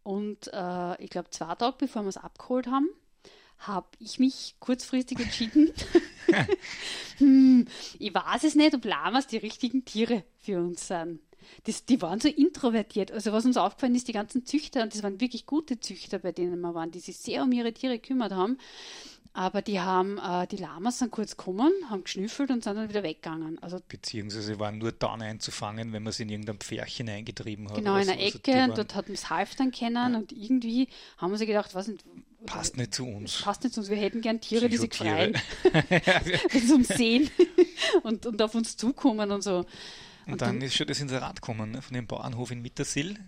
[0.08, 2.88] Und äh, ich glaube, zwei Tage bevor wir es abgeholt haben,
[3.58, 5.74] habe ich mich kurzfristig entschieden,
[7.18, 7.68] hm,
[8.00, 11.20] ich weiß es nicht, ob Lamas die richtigen Tiere für uns sind.
[11.66, 13.12] Das, die waren so introvertiert.
[13.12, 16.32] Also was uns aufgefallen ist, die ganzen Züchter, und das waren wirklich gute Züchter, bei
[16.32, 18.58] denen wir waren, die sich sehr um ihre Tiere gekümmert haben.
[19.38, 23.04] Aber die haben, äh, die Lamas sind kurz gekommen, haben geschnüffelt und sind dann wieder
[23.04, 23.62] weggegangen.
[23.62, 27.76] Also Beziehungsweise waren nur dann einzufangen, wenn man sie in irgendein Pferchen eingetrieben hat.
[27.76, 30.88] Genau, in einer Also Ecke die und dort hat man das Halftern kennen und irgendwie
[31.20, 32.04] haben sich gedacht, was nicht,
[32.48, 33.44] Passt nicht zu uns.
[33.44, 35.38] passt nicht zu uns, wir hätten gern Tiere, die sich freuen,
[36.52, 37.30] die uns umsehen
[38.02, 39.66] und, und auf uns zukommen und so.
[40.26, 43.20] Und dann ist schon das Inserat gekommen ne, von dem Bauernhof in Mittersill.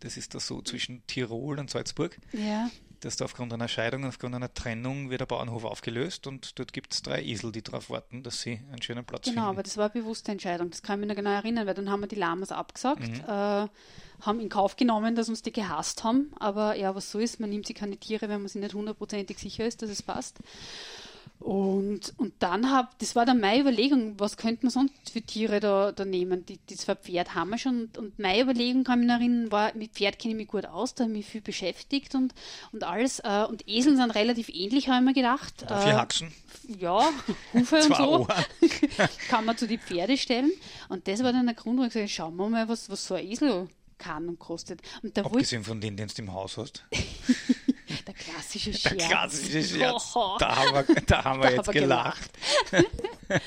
[0.00, 2.18] Das ist da so zwischen Tirol und Salzburg.
[2.32, 6.72] Ja, dass da aufgrund einer Scheidung, aufgrund einer Trennung wird der Bauernhof aufgelöst und dort
[6.72, 9.62] gibt es drei Esel, die darauf warten, dass sie einen schönen Platz genau, aber finden.
[9.66, 10.70] das war eine bewusste Entscheidung.
[10.70, 13.20] Das kann ich mich noch genau erinnern, weil dann haben wir die Lamas abgesagt, Mhm.
[13.28, 13.68] äh,
[14.20, 16.32] haben in Kauf genommen, dass uns die gehasst haben.
[16.40, 19.38] Aber ja, was so ist, man nimmt sich keine Tiere, wenn man sich nicht hundertprozentig
[19.38, 20.38] sicher ist, dass es passt.
[21.40, 25.60] Und, und dann hab, das war dann meine Überlegung, was könnte man sonst für Tiere
[25.60, 26.44] da, da nehmen?
[26.44, 27.82] Die, die zwei Pferd haben wir schon.
[27.82, 30.66] Und, und meine Überlegung, ich mich noch erinnern, war, mit Pferd kenne ich mich gut
[30.66, 32.34] aus, da habe ich mich viel beschäftigt und,
[32.72, 33.20] und alles.
[33.20, 35.64] Äh, und Eseln sind relativ ähnlich, habe ich mir gedacht.
[35.66, 36.32] Vier Äh, Haxen,
[36.66, 37.08] ja,
[37.54, 38.28] Hufe und so
[39.28, 40.50] kann man zu die Pferde stellen.
[40.88, 43.06] Und das war dann der Grund, wo ich gesagt habe, schauen wir mal, was, was
[43.06, 44.80] so ein Esel kann und kostet.
[45.02, 46.84] Und da Abgesehen von denen, den du im Haus hast.
[48.06, 49.08] der klassische Der Scherz.
[49.08, 50.12] klassische Scherz.
[50.14, 50.36] Oh.
[50.38, 52.30] Da haben wir, da haben wir Da jetzt haben wir gelacht.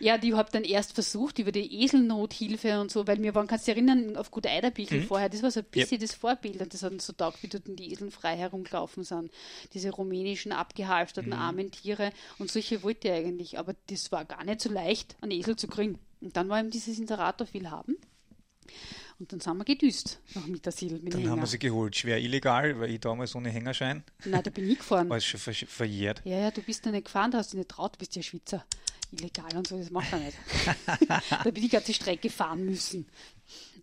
[0.00, 3.66] Ja, die habe dann erst versucht über die Eselnothilfe und so, weil wir waren, kannst
[3.66, 6.72] du dich erinnern, auf Gut Eiderbichl vorher, das war so ein bisschen das Vorbild und
[6.72, 9.32] das hat uns so taugt, wie dort die Eseln frei herumgelaufen sind.
[9.74, 14.60] Diese rumänischen, abgehalfterten, armen Tiere und solche wollte ich eigentlich, aber das war gar nicht
[14.60, 15.98] so leicht, einen Esel zu kriegen.
[16.20, 17.96] Und dann war eben dieses Inserator viel haben.
[19.18, 21.42] Und dann sind wir gedüst nach Mittersil mit Dann haben Hänger.
[21.42, 21.96] wir sie geholt.
[21.96, 25.10] Schwer illegal, weil ich damals ohne Hängerschein, Nein, da bin ich gefahren.
[25.12, 26.22] alles schon ver verjährt.
[26.24, 28.14] Ja, ja, du bist ja nicht gefahren, da hast du dich nicht traut, du bist
[28.14, 28.64] ja Schweizer.
[29.10, 30.36] Illegal und so, das macht er nicht.
[31.30, 33.06] da bin ich die ganze Strecke fahren müssen.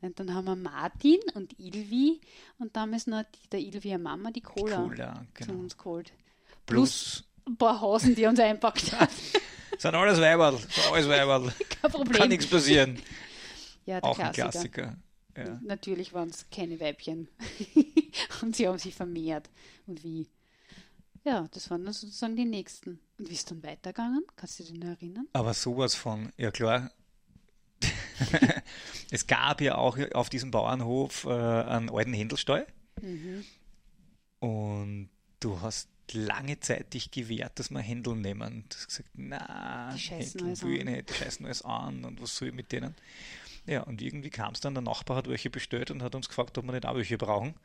[0.01, 2.21] Und dann haben wir Martin und Ilvi
[2.59, 5.59] und damals noch die, der Ilvi eine Mama, die Cola, Cola, zu genau.
[5.59, 6.13] uns geholt.
[6.65, 9.11] Plus, Ein paar Hasen, die uns einpackt haben.
[9.77, 11.51] sind alles Weiberl, sind alles Weiberl.
[11.81, 12.19] Kein Problem.
[12.19, 12.99] Kann nichts passieren.
[13.85, 14.95] ja, der Auch ein Klassiker.
[15.37, 15.59] Ja.
[15.63, 17.27] Natürlich waren es keine Weibchen.
[18.41, 19.49] und sie haben sich vermehrt.
[19.85, 20.27] Und wie?
[21.23, 22.99] Ja, das waren dann sozusagen die nächsten.
[23.17, 24.23] Und wie ist dann weitergegangen?
[24.35, 25.27] Kannst du dich noch erinnern?
[25.33, 26.91] Aber sowas von, ja klar.
[29.11, 32.67] es gab ja auch auf diesem Bauernhof äh, einen alten Händelstall.
[33.01, 33.43] Mhm.
[34.39, 38.65] Und du hast lange Zeit dich gewehrt, dass wir Händel nehmen.
[38.69, 42.21] Du hast gesagt, na, Die scheißen Händel will ich nicht, die scheißen alles an und
[42.21, 42.95] was soll ich mit denen?
[43.65, 46.57] Ja, und irgendwie kam es dann, der Nachbar hat welche bestellt und hat uns gefragt,
[46.57, 47.55] ob wir nicht auch welche brauchen.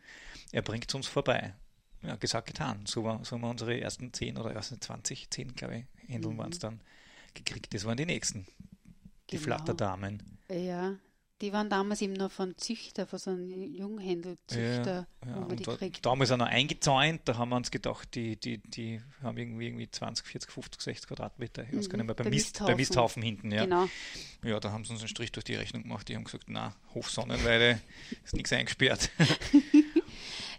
[0.52, 1.54] Er bringt es uns vorbei.
[2.02, 2.86] Ja, gesagt, getan.
[2.86, 6.38] So, war, so haben wir unsere ersten 10 oder ersten 20, 10, glaube ich, Händeln
[6.38, 6.80] waren es dann
[7.34, 7.74] gekriegt.
[7.74, 8.46] Das waren die nächsten.
[9.30, 9.44] Die Genau.
[9.44, 10.22] Flatterdamen.
[10.48, 10.94] Ja,
[11.40, 15.76] die waren damals eben noch von Züchter, von so einem Junghändelzüchter, Ja, man die da,
[16.02, 19.90] damals auch noch eingezäunt, da haben wir uns gedacht, die, die, die haben irgendwie, irgendwie
[19.90, 21.64] 20, 40, 50, 60 Quadratmeter.
[21.70, 22.76] Ich weiß gar nicht mehr, beim, der Mist, beim Mhm.
[22.76, 22.76] Misthaufen.
[22.76, 23.64] Misthaufen hinten, ja.
[23.64, 23.88] Genau.
[24.44, 26.08] Ja, da haben sie uns einen Strich durch die Rechnung gemacht.
[26.08, 27.80] Die haben gesagt, na, Hof Sonnenweide
[28.24, 29.10] ist nichts eingesperrt.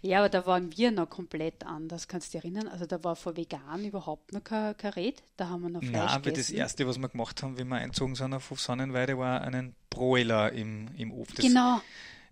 [0.02, 2.66] Ja, aber da waren wir noch komplett anders, kannst du dich erinnern?
[2.68, 5.92] Also da war vor vegan überhaupt noch kein, kein Red, da haben wir noch Fleisch
[6.12, 6.40] Nein, gegessen.
[6.40, 10.52] das erste, was wir gemacht haben, wie wir einzogen sind auf Sonnenweide, war einen Broiler
[10.52, 11.36] im, im Ofen.
[11.36, 11.80] Das, Genau,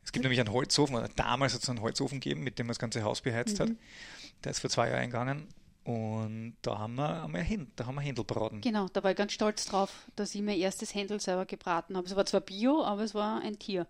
[0.02, 2.70] Es gibt nämlich einen Holzofen, oder damals hat es einen Holzofen gegeben, mit dem man
[2.72, 3.62] das ganze Haus beheizt Mhm.
[3.62, 3.70] hat.
[4.42, 5.48] Der ist vor zwei Jahren eingegangen.
[5.84, 8.60] Und da haben wir einmal hin, da haben wir Händel braten.
[8.60, 12.06] genau, da war ich ganz stolz drauf, dass ich mein erstes Händel selber gebraten habe.
[12.06, 13.86] Es war zwar Bio, aber es war ein Tier.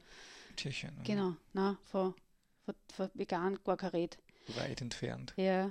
[0.56, 0.90] Tierchen.
[1.04, 2.14] Genau, na, vor,
[2.94, 4.18] vor, vor vegan gar kein Red.
[4.56, 5.32] weit entfernt.
[5.36, 5.70] Ja.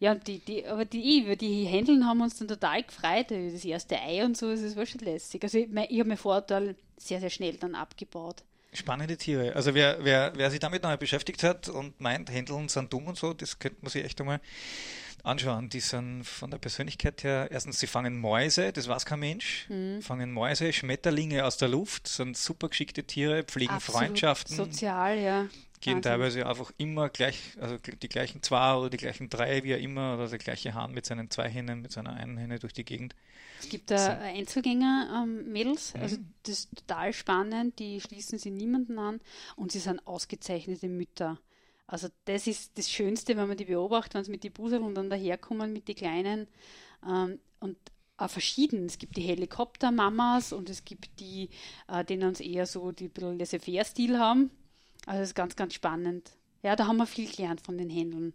[0.00, 3.30] Ja, die, die, aber die, die Händeln haben uns dann total gefreut.
[3.30, 5.42] Das erste Ei und so, das war schon lässig.
[5.42, 8.42] Also ich, mein- ich habe mein Vorteil sehr, sehr schnell dann abgebaut.
[8.72, 9.54] Spannende Tiere.
[9.54, 13.06] Also wer, wer, wer sich damit noch mal beschäftigt hat und meint, Händeln sind dumm
[13.06, 14.40] und so, das könnte man sich echt einmal
[15.22, 15.68] anschauen.
[15.68, 20.02] Die sind von der Persönlichkeit her, erstens, sie fangen Mäuse, das weiß kein Mensch, Mhm.
[20.02, 25.46] fangen Mäuse, Schmetterlinge aus der Luft, sind super geschickte Tiere, pflegen Absolut Freundschaften, Sozial, ja.
[25.80, 26.02] Gehen Wahnsinn.
[26.02, 30.14] teilweise einfach immer gleich, also die gleichen zwei oder die gleichen drei, wie er immer,
[30.14, 33.14] oder der gleiche Hahn mit seinen zwei Hennen, mit seiner einen Henne durch die Gegend.
[33.60, 36.32] Es gibt da Einzelgänger-Mädels, also Mhm.
[36.44, 39.20] das ist total spannend, die schließen sich niemanden an
[39.56, 41.40] und sie sind ausgezeichnete Mütter.
[41.86, 45.10] Also das ist das Schönste, wenn man die beobachtet, wenn sie mit die Buseln dann
[45.10, 46.46] daherkommen mit die Kleinen
[47.06, 47.76] ähm, und
[48.16, 48.86] auch verschieden.
[48.86, 51.48] Es gibt die Helikoptermamas und es gibt die,
[51.88, 54.50] äh, denen es eher so die ein bisschen laissez-faire-Stil haben.
[55.06, 56.30] Also das ist ganz, ganz spannend.
[56.62, 58.34] Ja, da haben wir viel gelernt von den Händeln.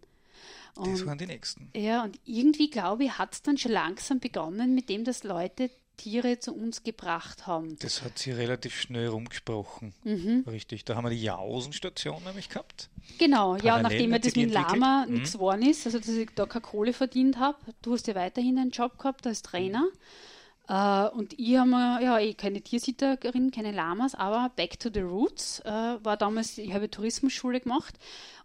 [0.76, 1.70] Das Und waren die nächsten.
[1.76, 5.70] ja, und irgendwie, glaube ich, hat es dann schon langsam begonnen, mit dem, dass Leute
[5.96, 7.78] Tiere zu uns gebracht haben.
[7.78, 9.94] Das hat sie relativ schnell rumgesprochen.
[10.02, 10.42] Mhm.
[10.48, 10.84] Richtig.
[10.84, 12.88] Da haben wir die Jausenstation nämlich gehabt.
[13.18, 14.50] Genau, ja, Parallel nachdem mir das mit.
[14.52, 15.14] Lama Mhm.
[15.14, 18.58] nichts geworden ist, also dass ich da keine Kohle verdient habe, du hast ja weiterhin
[18.58, 19.86] einen Job gehabt als Trainer.
[20.66, 25.00] Äh, und ich habe mir, ja, eh keine Tiersitterin, keine Lamas, aber Back to the
[25.00, 25.68] Roots äh,
[26.02, 27.94] war damals, ich habe Tourismusschule gemacht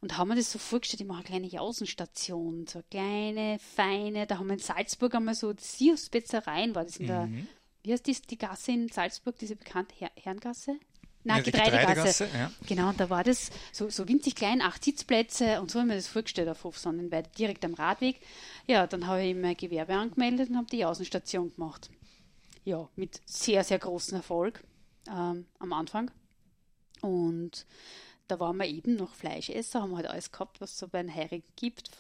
[0.02, 4.28] und habe mir das so vorgestellt, ich mache eine kleine Jausenstation, so eine kleine, feine,
[4.28, 7.48] da haben wir in Salzburg einmal so Sios-Spezereien, war das in der, Mhm.
[7.84, 10.76] wie heißt das, die Gasse in Salzburg, diese bekannte Her Herrengasse?
[11.24, 12.26] Nein, Ja, die Getreidegasse.
[12.26, 12.52] Getreidegasse, ja.
[12.68, 15.92] Genau, und da war das so, so winzig klein, acht Sitzplätze und so habe ich
[15.94, 18.20] mir das vorgestellt auf Hof Sonnenweide, direkt am Radweg.
[18.68, 21.90] Ja, dann habe ich mein Gewerbe angemeldet und habe die Außenstation gemacht.
[22.64, 24.64] Ja, mit sehr, sehr großem Erfolg
[25.08, 26.12] ähm, am Anfang.
[27.02, 27.66] Und
[28.28, 31.14] da waren wir eben noch Fleischesser, haben halt alles gehabt, was es so bei den
[31.14, 31.92] Heirigen gibt.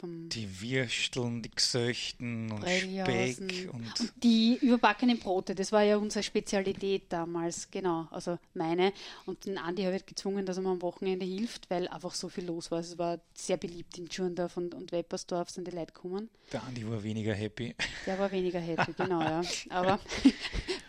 [0.00, 3.50] Vom Die Würsteln, die Gesöchten und Brelljausen.
[3.50, 8.92] Speck und Und die überbackenen Brote, das war ja unsere Spezialität damals, genau, also meine.
[9.26, 12.28] Und den Andi habe ich gezwungen, dass er mir am Wochenende hilft, weil einfach so
[12.28, 12.80] viel los war.
[12.80, 16.28] Es war sehr beliebt in Tschurndorf und, und Weppersdorf sind die Leute gekommen.
[16.52, 17.74] der Andi war weniger happy.
[18.06, 19.42] Der war weniger happy, genau, ja.
[19.70, 19.98] Aber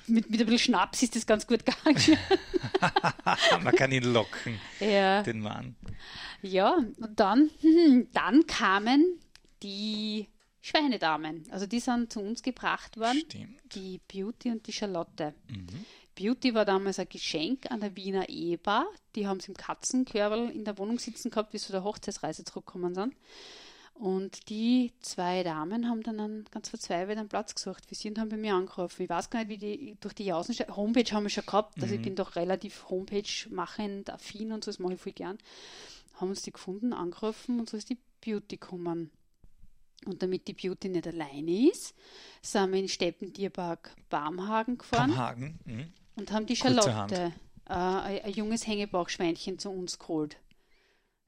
[0.09, 2.17] mit, mit ein bisschen Schnaps ist das ganz gut gegangen.
[3.63, 5.23] Man kann ihn locken, ja.
[5.23, 5.75] den Mann.
[6.41, 7.49] Ja, und dann,
[8.13, 9.19] dann kamen
[9.63, 10.27] die
[10.61, 11.45] Schweinedamen.
[11.51, 13.21] Also die sind zu uns gebracht worden.
[13.25, 13.59] Stimmt.
[13.73, 15.33] Die Beauty und die Charlotte.
[15.47, 15.85] Mhm.
[16.15, 18.85] Beauty war damals ein Geschenk an der Wiener Ehepaar.
[19.15, 22.93] Die haben sie im Katzenkörbel in der Wohnung sitzen gehabt, bis sie der Hochzeitsreise zurückgekommen
[22.93, 23.15] sind.
[23.99, 28.17] Und die zwei Damen haben dann einen, ganz verzweifelt einen Platz gesucht für sie und
[28.17, 29.03] haben bei mir angerufen.
[29.03, 31.81] Ich weiß gar nicht, wie die durch die Jausen Homepage haben wir schon gehabt.
[31.81, 35.37] Also ich bin doch relativ Homepage-machend, affin und so, das mache ich voll gern.
[36.13, 39.11] Haben uns die gefunden, angerufen und so ist die Beauty gekommen.
[40.05, 41.93] Und damit die Beauty nicht alleine ist,
[42.41, 45.59] sind wir in Steppentierpark Barmhagen gefahren Am Hagen.
[45.65, 45.87] Mhm.
[46.15, 46.55] und haben die.
[46.55, 47.33] Charlotte,
[47.65, 50.37] äh, ein, ein junges Hängebauchschweinchen zu uns geholt.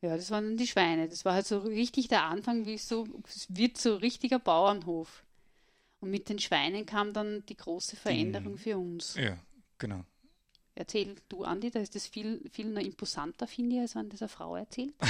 [0.02, 1.08] Ja, das waren dann die Schweine.
[1.08, 5.24] Das war halt so richtig der Anfang, wie so, es wird so richtiger Bauernhof.
[6.00, 9.16] Und mit den Schweinen kam dann die große Veränderung für uns.
[9.16, 9.38] Ja,
[9.78, 10.04] genau.
[10.74, 14.22] Erzähl du, Andi, da ist das viel, viel noch imposanter, finde ich, als wenn das
[14.24, 14.94] eine Frau erzählt.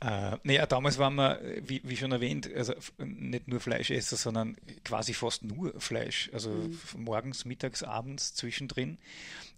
[0.00, 5.14] Äh, naja, damals waren wir, wie, wie schon erwähnt, also nicht nur Fleischesser, sondern quasi
[5.14, 6.28] fast nur Fleisch.
[6.34, 8.98] Also f- morgens, mittags, abends, zwischendrin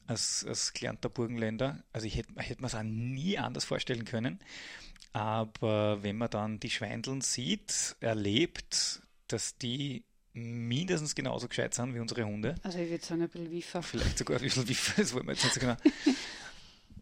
[0.07, 1.83] als, als gelernter Burgenländer.
[1.93, 4.39] Also ich hätte, hätte mir es auch nie anders vorstellen können.
[5.13, 12.01] Aber wenn man dann die Schweindeln sieht, erlebt, dass die mindestens genauso gescheit sind wie
[12.01, 12.57] unsere Hunde.
[12.63, 13.83] Also ich würde sagen, ein bisschen Wiefer.
[13.83, 15.77] Vielleicht sogar ein bisschen wie, das wollen wir jetzt nicht so genau.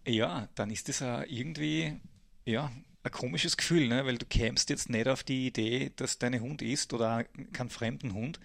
[0.06, 1.98] Ja, dann ist das auch irgendwie,
[2.44, 2.70] ja,
[3.02, 4.04] ein komisches Gefühl, ne?
[4.04, 8.12] weil du kämst jetzt nicht auf die Idee, dass dein Hund ist oder keinen fremden
[8.12, 8.38] Hund.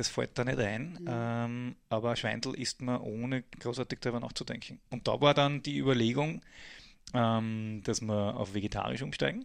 [0.00, 0.98] Das fällt da nicht ein.
[1.06, 4.80] Ähm, aber Schweindel isst man ohne großartig darüber nachzudenken.
[4.88, 6.40] Und da war dann die Überlegung,
[7.12, 9.44] ähm, dass wir auf vegetarisch umsteigen.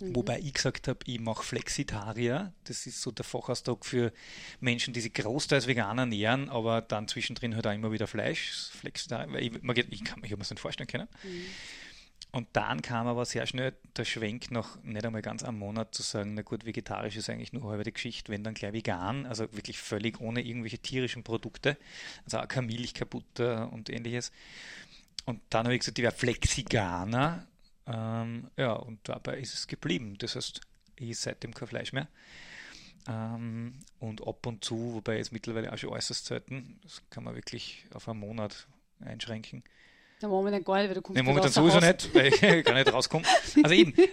[0.00, 2.54] Wobei ich gesagt habe, ich mache Flexitarier.
[2.64, 4.14] Das ist so der Fachausdruck für
[4.60, 8.70] Menschen, die sich großteils vegan ernähren, aber dann zwischendrin halt auch immer wieder Fleisch.
[8.70, 11.08] Flexitarier, weil ich, ich kann mich mir das nicht vorstellen können.
[12.32, 16.02] Und dann kam aber sehr schnell der Schwenk nach nicht einmal ganz einem Monat zu
[16.02, 19.78] sagen, na gut, vegetarisch ist eigentlich nur halbe Geschichte, wenn dann gleich vegan, also wirklich
[19.78, 21.76] völlig ohne irgendwelche tierischen Produkte,
[22.24, 24.32] also auch keine Milch, kein Butter und ähnliches.
[25.26, 27.46] Und dann habe ich gesagt, ich wäre Flexiganer.
[27.86, 30.16] Ähm, ja, und dabei ist es geblieben.
[30.18, 30.62] Das heißt,
[30.96, 32.08] ich esse seitdem kein Fleisch mehr.
[33.08, 37.34] Ähm, und ab und zu, wobei es mittlerweile auch schon äußerst selten, das kann man
[37.34, 38.66] wirklich auf einen Monat
[39.00, 39.62] einschränken.
[40.22, 42.92] Ja, momentan gar nicht, weil du kommst Nee, momentan sowieso nicht, weil ich gar nicht
[42.92, 43.24] rauskomme.
[43.62, 44.06] Also eben, äh,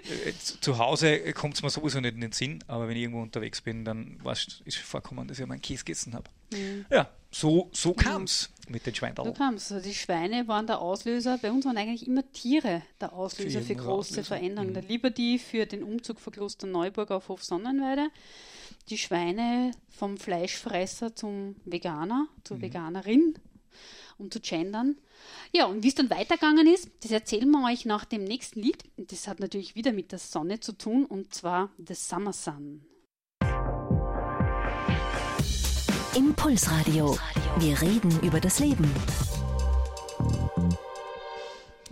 [0.59, 3.61] zu Hause kommt es mir sowieso nicht in den Sinn, aber wenn ich irgendwo unterwegs
[3.61, 6.25] bin, dann weißt, ist vorkommen, dass ich meinen Käse gegessen habe.
[6.51, 6.85] Mhm.
[6.89, 9.23] Ja, so, so kam es mit den Schweindel.
[9.25, 9.71] So kam es.
[9.71, 11.37] Also die Schweine waren der Auslöser.
[11.39, 14.23] Bei uns waren eigentlich immer Tiere der Auslöser Für für, große Auslöser.
[14.23, 14.71] Veränderungen.
[14.71, 14.73] Mhm.
[14.73, 18.09] Der Liberty für den Umzug von Kloster Neuburg auf Hof Sonnenweide.
[18.89, 22.61] Die Schweine vom Fleischfresser zum Veganer, zur Mhm.
[22.61, 23.35] Veganerin,
[24.19, 24.97] um zu gendern.
[25.51, 28.83] Ja, und wie es dann weitergegangen ist, das erzählen wir euch nach dem nächsten Lied.
[28.97, 32.85] Das hat natürlich wieder mit der Sonne zu tun, und zwar The Summer Sun.
[36.15, 37.17] Impulsradio.
[37.59, 38.91] Wir reden über das Leben.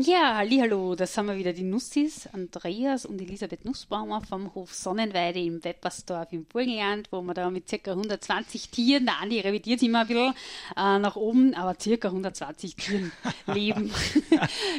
[0.08, 5.42] Ja, hallo, das sind wir wieder die Nussis, Andreas und Elisabeth Nussbaumer vom Hof Sonnenweide
[5.42, 7.92] im Weppersdorf im Burgenland, wo wir da mit ca.
[7.92, 10.34] 120 Tieren, der Andi revidiert immer ein bisschen
[10.78, 12.08] äh, nach oben, aber ca.
[12.08, 13.12] 120 Tieren
[13.54, 13.92] leben.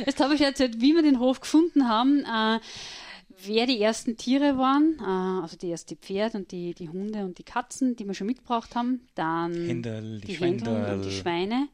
[0.07, 2.25] Jetzt habe ich erzählt, wie wir den Hof gefunden haben.
[2.25, 2.61] Äh,
[3.45, 7.27] wer die ersten Tiere waren, äh, also die erst die Pferde und die, die Hunde
[7.27, 11.11] und die Katzen, die wir schon mitgebracht haben, dann Händel, die die Händel und die
[11.11, 11.69] Schweine.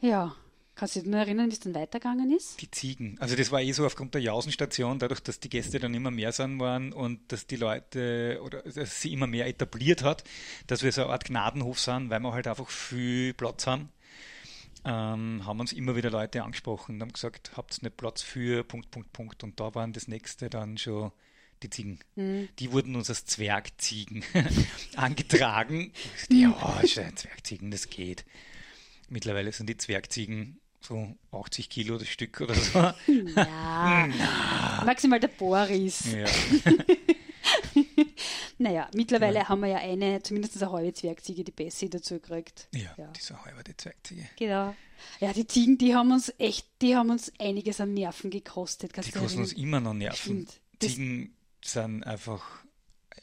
[0.00, 0.34] Ja,
[0.74, 2.60] kannst du dich nur erinnern, wie es dann weitergegangen ist?
[2.60, 3.16] Die Ziegen.
[3.20, 6.32] Also das war eh so aufgrund der Jausenstation, dadurch, dass die Gäste dann immer mehr
[6.32, 10.24] sind waren und dass die Leute oder dass sie immer mehr etabliert hat,
[10.66, 13.90] dass wir so eine Art Gnadenhof sind, weil wir halt einfach viel Platz haben.
[14.86, 18.64] Ähm, haben uns immer wieder Leute angesprochen und haben gesagt, habt ihr nicht Platz für
[18.64, 19.42] Punkt, Punkt, Punkt.
[19.42, 21.10] Und da waren das nächste dann schon
[21.62, 22.00] die Ziegen.
[22.58, 24.22] Die wurden uns als Zwergziegen
[24.96, 25.92] angetragen.
[26.28, 28.26] Ja Zwergziegen, das geht.
[29.08, 32.78] Mittlerweile sind die Zwergziegen so 80 Kilo das Stück oder so.
[33.08, 34.08] Ja,
[34.84, 36.04] maximal der Boris.
[36.12, 36.26] Ja.
[38.56, 42.68] Naja, mittlerweile haben wir ja eine, zumindest eine halbe Zwergziege, die Bessie dazu gekriegt.
[42.72, 43.08] Ja, Ja.
[43.08, 44.28] diese halbe Zwergziege.
[44.38, 44.74] Genau.
[45.20, 48.92] Ja, die Ziegen, die haben uns echt, die haben uns einiges an Nerven gekostet.
[48.92, 50.16] Kannst Die kosten uns immer noch Nerven.
[50.16, 50.60] Stimmt.
[50.78, 52.42] Das- Ziegen sind einfach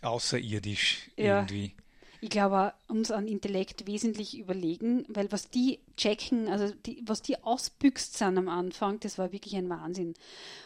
[0.02, 1.38] außerirdisch Ja.
[1.39, 1.76] irgendwie.
[2.23, 7.43] Ich glaube, uns an Intellekt wesentlich überlegen, weil was die checken, also die, was die
[7.43, 10.13] ausbüchst sind am Anfang, das war wirklich ein Wahnsinn.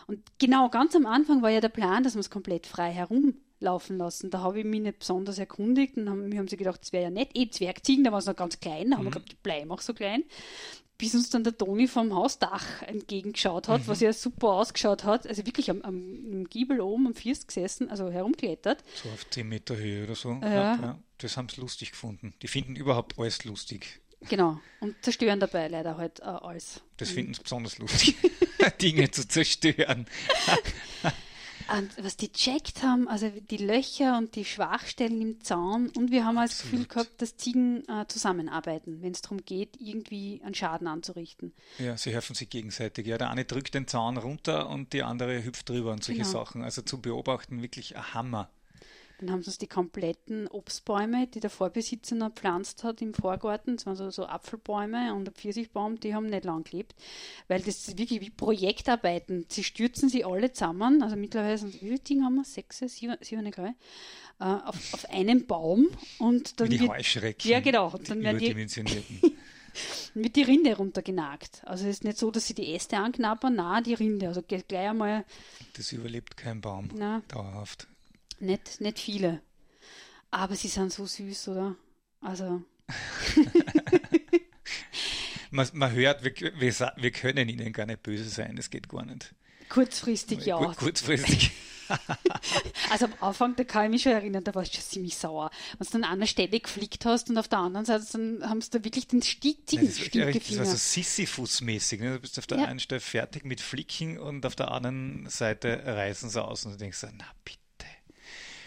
[0.06, 3.98] Und genau, ganz am Anfang war ja der Plan, dass wir es komplett frei herumlaufen
[3.98, 4.32] lassen.
[4.32, 7.06] Da habe ich mich nicht besonders erkundigt und haben, wir haben sie gedacht, das wäre
[7.06, 9.38] ja nett, eh Zwergziegen, da war es noch ganz klein, da haben wir gedacht, die
[9.42, 10.26] bleiben auch so klein.
[10.98, 15.28] Bis uns dann der Toni vom Hausdach entgegengeschaut hat, was ja super ausgeschaut hat.
[15.28, 18.84] Also wirklich am, am Giebel oben am First gesessen, also herumklettert.
[18.96, 20.32] So auf 10 Meter Höhe oder so.
[20.42, 20.76] Ja.
[20.76, 21.00] ja.
[21.18, 22.34] Das haben sie lustig gefunden.
[22.42, 24.02] Die finden überhaupt alles lustig.
[24.30, 24.60] Genau.
[24.80, 26.82] Und zerstören dabei leider halt äh, alles.
[26.98, 28.16] Das finden sie besonders lustig,
[28.82, 30.08] Dinge zu zerstören.
[31.74, 36.26] Und was die checkt haben, also die Löcher und die Schwachstellen im Zaun und wir
[36.26, 36.90] haben das Gefühl Absolut.
[36.90, 41.54] gehabt, dass Ziegen äh, zusammenarbeiten, wenn es darum geht, irgendwie einen Schaden anzurichten.
[41.80, 43.08] Ja, sie helfen sich gegenseitig.
[43.08, 46.32] Ja, der eine drückt den Zaun runter und die andere hüpft drüber und solche Genau.
[46.32, 46.64] Sachen.
[46.64, 48.50] Also zu beobachten wirklich ein Hammer.
[49.20, 53.78] Dann haben sie uns die kompletten Obstbäume, die der Vorbesitzer noch gepflanzt hat im Vorgarten,
[53.78, 56.96] das waren so, so Apfelbäume und ein Pfirsichbaum, die haben nicht lang gelebt,
[57.48, 59.46] weil das ist wirklich wie Projektarbeiten.
[59.50, 62.44] Sie stürzen sie alle zusammen, also mittlerweile sind wie viele Dinge haben wir?
[62.44, 65.88] Sechs, sieben, sieben glaube ich, äh, auf, auf einen Baum
[66.20, 67.50] und dann Wie die wird, Heuschrecken.
[67.50, 67.90] Ja, genau.
[67.98, 69.38] Die dann die, überdimensionierten.
[70.14, 71.62] wird die Rinde runtergenagt.
[71.66, 74.28] Also es ist nicht so, dass sie die Äste anknabbern, na die Rinde.
[74.28, 75.26] Also gleich einmal
[75.78, 76.90] Das überlebt kein Baum.
[76.96, 77.22] Na.
[77.30, 77.88] Dauerhaft.
[78.40, 79.42] Nicht, nicht viele.
[80.32, 81.76] Aber sie sind so süß, oder?
[82.22, 82.64] Also,
[85.52, 88.56] Man, man hört, wir, wir, wir können ihnen gar nicht böse sein.
[88.56, 89.34] Das geht gar nicht.
[89.70, 90.58] kurzfristig ja.
[90.58, 91.52] Kur- Kurzfristig.
[92.90, 95.52] Also am Anfang, da kann ich mich schon erinnern, da warst du schon ziemlich sauer.
[95.78, 98.60] Wenn du dann an einer Stelle geflickt hast und auf der anderen Seite, dann haben
[98.60, 102.00] sie da wirklich den Stieg, Nein, das, ja, das war so Sisyphus-mäßig.
[102.00, 102.14] Ne?
[102.14, 102.66] Du bist auf der Ja.
[102.66, 106.78] einen Stelle fertig mit Flicken und auf der anderen Seite reißen sie aus und du
[106.80, 107.60] denkst, na bitte.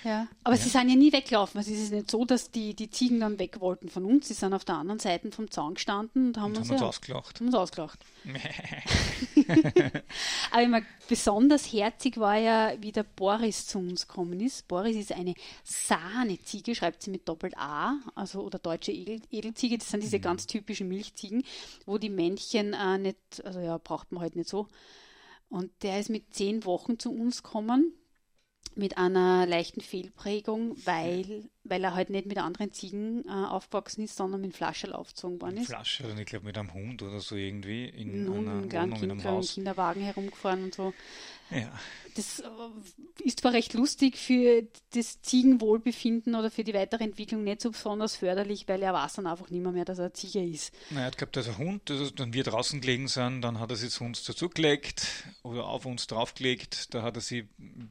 [0.08, 0.26] Ja.
[0.42, 1.58] Aber sie sind ja nie weggelaufen.
[1.58, 4.28] Also es ist nicht so, dass die, die Ziegen dann weg wollten von uns.
[4.28, 6.80] Sie sind auf der anderen Seite vom Zaun gestanden und haben Und uns, haben uns
[6.80, 7.38] ja, ausgelacht.
[7.38, 8.02] haben uns ausgelacht.
[10.50, 14.66] Aber immer besonders herzig war ja, wie der Boris zu uns gekommen ist.
[14.66, 19.76] Boris ist eine Sahneziege, schreibt sie mit Doppelt A, also oder deutsche Edel, Edelziege.
[19.76, 21.44] Das sind diese ganz typischen Milchziegen,
[21.84, 24.68] wo die Männchen äh, nicht, also ja, braucht man halt nicht so.
[25.50, 27.92] Und der ist mit zehn Wochen zu uns gekommen
[28.78, 34.16] mit einer leichten Fehlprägung, weil, weil er halt nicht mit anderen Ziegen äh, aufgewachsen ist,
[34.16, 35.66] sondern mit Flascherl aufgezogen worden ist.
[35.66, 38.76] Flasche, oder ich glaube mit einem Hund oder so irgendwie in Nun, einer Wohnung, in
[38.78, 39.54] einem kind, Haus.
[39.54, 40.92] Kinderwagen herumgefahren und so.
[41.50, 41.72] Ja.
[42.14, 42.44] Das äh,
[43.24, 48.16] ist zwar recht lustig für das Ziegenwohlbefinden oder für die weitere Entwicklung nicht so besonders
[48.16, 50.74] förderlich, weil er weiß dann einfach nicht mehr, mehr dass er Ziege ist.
[50.90, 53.76] Na, er hat gehabt, dass ein Hund, dann wir draußen gelegen sind, dann hat er
[53.76, 55.06] sich zu uns dazugelegt
[55.42, 57.44] oder auf uns draufgelegt, da hat er sich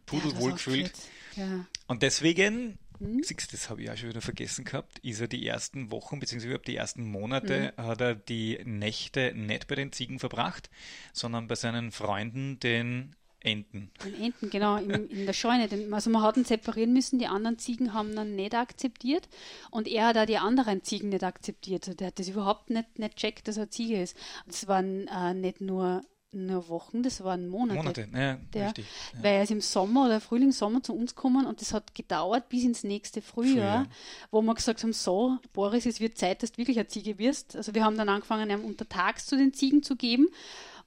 [0.05, 0.93] pudelwohl Ja, gefühlt.
[1.35, 1.65] Ja.
[1.87, 3.21] Und deswegen, Mhm.
[3.51, 6.67] das habe ich auch schon wieder vergessen gehabt, ist er die ersten Wochen, beziehungsweise überhaupt
[6.67, 7.83] die ersten Monate, Mhm.
[7.83, 10.69] hat er die Nächte nicht bei den Ziegen verbracht,
[11.13, 13.91] sondern bei seinen Freunden, den Enten.
[14.03, 15.67] Den Enten, genau, in, in der Scheune.
[15.67, 19.29] Denn, also man hat ihn separieren müssen, die anderen Ziegen haben ihn nicht akzeptiert
[19.69, 21.88] und er hat auch die anderen Ziegen nicht akzeptiert.
[21.88, 24.17] Also der hat das überhaupt nicht, nicht checkt, dass er Ziege ist.
[24.47, 27.79] Das waren äh, nicht nur, nur Wochen, das waren Monate.
[27.79, 28.85] Monate, ja, Der, richtig.
[29.13, 29.23] Ja.
[29.23, 32.49] Weil er ist im Sommer oder Frühling, Sommer zu uns gekommen und das hat gedauert
[32.49, 33.87] bis ins nächste Frühjahr, Frühjahr.
[34.31, 37.55] wo wir gesagt haben, so, Boris, es wird Zeit, dass du wirklich eine Ziege wirst.
[37.55, 40.27] Also wir haben dann angefangen, ihm untertags zu den Ziegen zu geben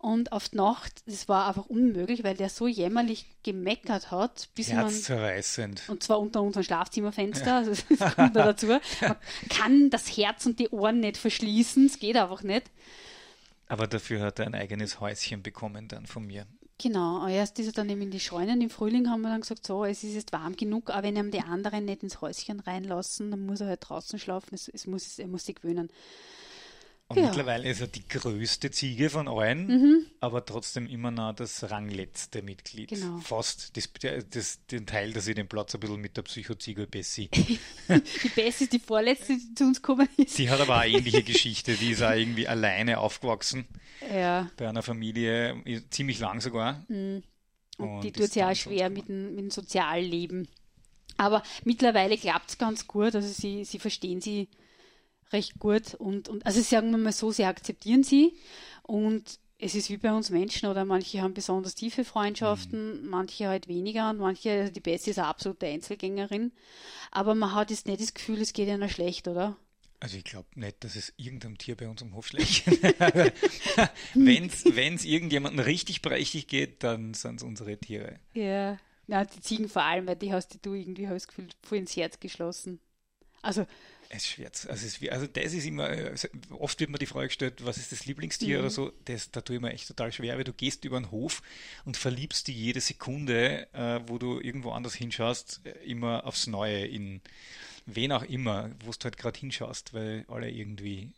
[0.03, 4.69] und auf die Nacht, das war einfach unmöglich, weil der so jämmerlich gemeckert hat, bis
[4.69, 5.83] man Herzzerreißend.
[5.89, 8.67] und zwar unter unserem Schlafzimmerfenster, also das kommt da dazu.
[8.67, 8.81] Man
[9.51, 12.71] kann das Herz und die Ohren nicht verschließen, es geht einfach nicht.
[13.71, 16.45] Aber dafür hat er ein eigenes Häuschen bekommen dann von mir.
[16.79, 18.61] Genau, erst ist er dann eben in die Scheunen.
[18.61, 21.31] Im Frühling haben wir dann gesagt, so, es ist jetzt warm genug, aber wenn ihm
[21.31, 24.57] die anderen nicht ins Häuschen reinlassen, dann muss er halt draußen schlafen.
[24.57, 25.89] Es, es muss, er muss sich gewöhnen.
[27.11, 27.23] Und Ja.
[27.23, 27.29] Mhm.
[27.31, 32.91] mittlerweile ist er die größte Ziege von allen, aber trotzdem immer noch das rangletzte Mitglied.
[32.91, 33.19] Genau.
[33.19, 33.91] Fast das,
[34.31, 37.29] das, den Teil, dass ich den Platz ein bisschen mit der Psychoziege Bessie.
[37.89, 40.39] Die Bess ist die vorletzte, die zu uns gekommen ist.
[40.39, 41.75] Die hat aber auch eine ähnliche Geschichte.
[41.75, 43.67] Die ist auch irgendwie alleine aufgewachsen
[44.15, 46.85] Ja, bei einer Familie, ziemlich lang sogar.
[46.89, 47.25] und,
[47.77, 50.47] Und die tut sich dann auch schwer mit dem, mit dem Sozialleben.
[51.17, 53.17] Aber mittlerweile klappt es ganz gut.
[53.17, 54.49] Also sie, sie verstehen sie
[55.33, 58.35] recht gut und, und also sagen wir mal so, sie akzeptieren sie
[58.83, 63.69] und es ist wie bei uns Menschen oder manche haben besonders tiefe Freundschaften, manche halt
[63.69, 66.53] weniger und manche, also die Bessie ist eine absolute Einzelgängerin,
[67.11, 69.57] aber man hat jetzt nicht das Gefühl, es geht einer schlecht, oder?
[70.03, 72.67] Also ich glaube nicht, dass es irgendeinem Tier bei uns am Hof schlecht
[74.15, 74.47] Wenn
[74.95, 78.19] es irgendjemandem richtig prächtig geht, dann sind es unsere Tiere.
[78.33, 78.79] Ja.
[79.07, 81.79] Ja, die Ziegen vor allem, weil die hast du irgendwie, habe ich das Gefühl, voll
[81.79, 82.79] ins Herz geschlossen.
[83.43, 83.67] Also,
[84.13, 84.51] Es ist schwer.
[84.69, 86.15] Also, es also das ist immer, äh,
[86.51, 88.61] oft wird mir die Frage gestellt, was ist das Lieblingstier Mhm.
[88.65, 88.93] oder so.
[89.05, 91.43] Das, da tue ich mir echt total schwer, weil du gehst über den Hof
[91.85, 96.87] und verliebst dich jede Sekunde, äh, wo du irgendwo anders hinschaust, äh, immer aufs Neue
[96.87, 97.21] in
[97.87, 101.13] wen auch immer, wo du halt gerade hinschaust, weil alle irgendwie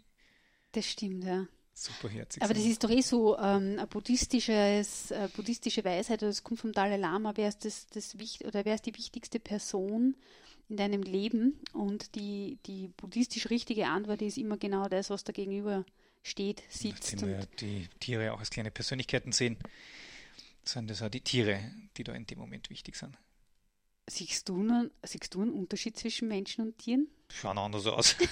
[0.72, 1.46] das stimmt, ja.
[1.74, 2.72] superherzig Aber das sind.
[2.72, 7.33] ist doch eh so ähm, ein buddhistisches, äh, buddhistische Weisheit, das kommt vom Dalai Lama,
[7.37, 10.16] wer ist, das, das oder wer ist die wichtigste Person
[10.68, 11.59] in deinem Leben?
[11.72, 15.85] Und die, die buddhistisch richtige Antwort ist immer genau das, was da gegenüber
[16.22, 17.14] steht, sitzt.
[17.14, 19.59] Nachdem wir die Tiere auch als kleine Persönlichkeiten sehen,
[20.64, 21.61] sind das auch die Tiere,
[21.96, 23.16] die da in dem Moment wichtig sind.
[24.09, 27.09] siehst, du einen, siehst du einen Unterschied zwischen Menschen und Tieren?
[27.29, 28.16] Schauen anders aus.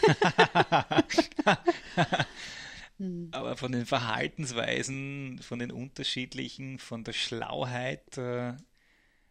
[3.32, 8.54] Aber von den Verhaltensweisen, von den unterschiedlichen, von der Schlauheit, äh,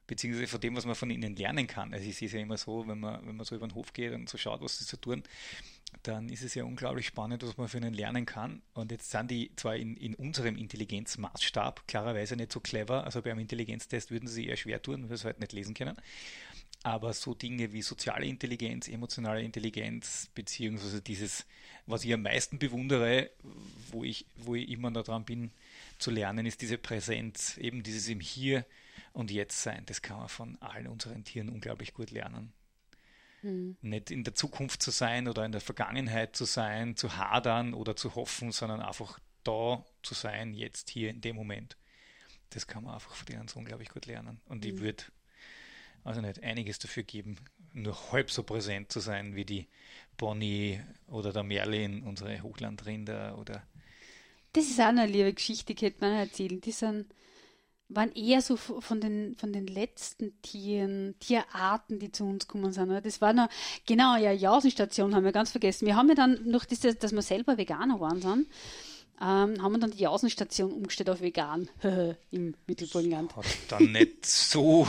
[0.09, 1.93] beziehungsweise von dem, was man von ihnen lernen kann.
[1.93, 3.93] Also ich sehe es ja immer so, wenn man, wenn man so über den Hof
[3.93, 5.23] geht und so schaut, was sie so tun,
[6.01, 8.63] dann ist es ja unglaublich spannend, was man von ihnen lernen kann.
[8.73, 13.37] Und jetzt sind die zwar in, in unserem Intelligenzmaßstab klarerweise nicht so clever, also beim
[13.37, 15.95] Intelligenztest würden sie eher schwer tun, weil sie halt nicht lesen können.
[16.81, 21.45] Aber so Dinge wie soziale Intelligenz, emotionale Intelligenz, beziehungsweise dieses,
[21.85, 23.29] was ich am meisten bewundere,
[23.91, 25.51] wo ich, wo ich immer daran bin
[25.99, 28.65] zu lernen, ist diese Präsenz, eben dieses im Hier
[29.13, 29.83] und Jetzt sein.
[29.85, 32.53] Das kann man von allen unseren Tieren unglaublich gut lernen.
[33.41, 37.95] Nicht in der Zukunft zu sein oder in der Vergangenheit zu sein, zu hadern oder
[37.95, 41.77] zu hoffen, sondern einfach da zu sein, jetzt hier in dem Moment.
[42.49, 44.41] Das kann man einfach von denen so unglaublich gut lernen.
[44.45, 45.03] Und ich würde
[46.03, 47.37] also nicht einiges dafür geben,
[47.73, 49.67] nur halb so präsent zu sein wie die
[50.17, 53.63] Bonnie oder der Merlin, unsere Hochlandrinder oder
[54.53, 56.59] Das ist auch eine liebe Geschichte, die könnte man erzählen.
[56.59, 57.13] Die sind,
[57.89, 62.89] waren eher so von den, von den letzten Tieren, Tierarten, die zu uns gekommen sind.
[62.89, 63.01] oder?
[63.01, 63.49] Das war noch,
[63.87, 65.87] genau, ja, Jausenstation haben wir ganz vergessen.
[65.87, 68.47] Wir haben ja dann, durch das, dass wir selber Veganer geworden sind,
[69.21, 71.67] ähm, haben wir dann die Jausenstation umgestellt auf vegan
[72.31, 73.35] im Mittelburgenland.
[73.35, 74.87] hat dann nicht so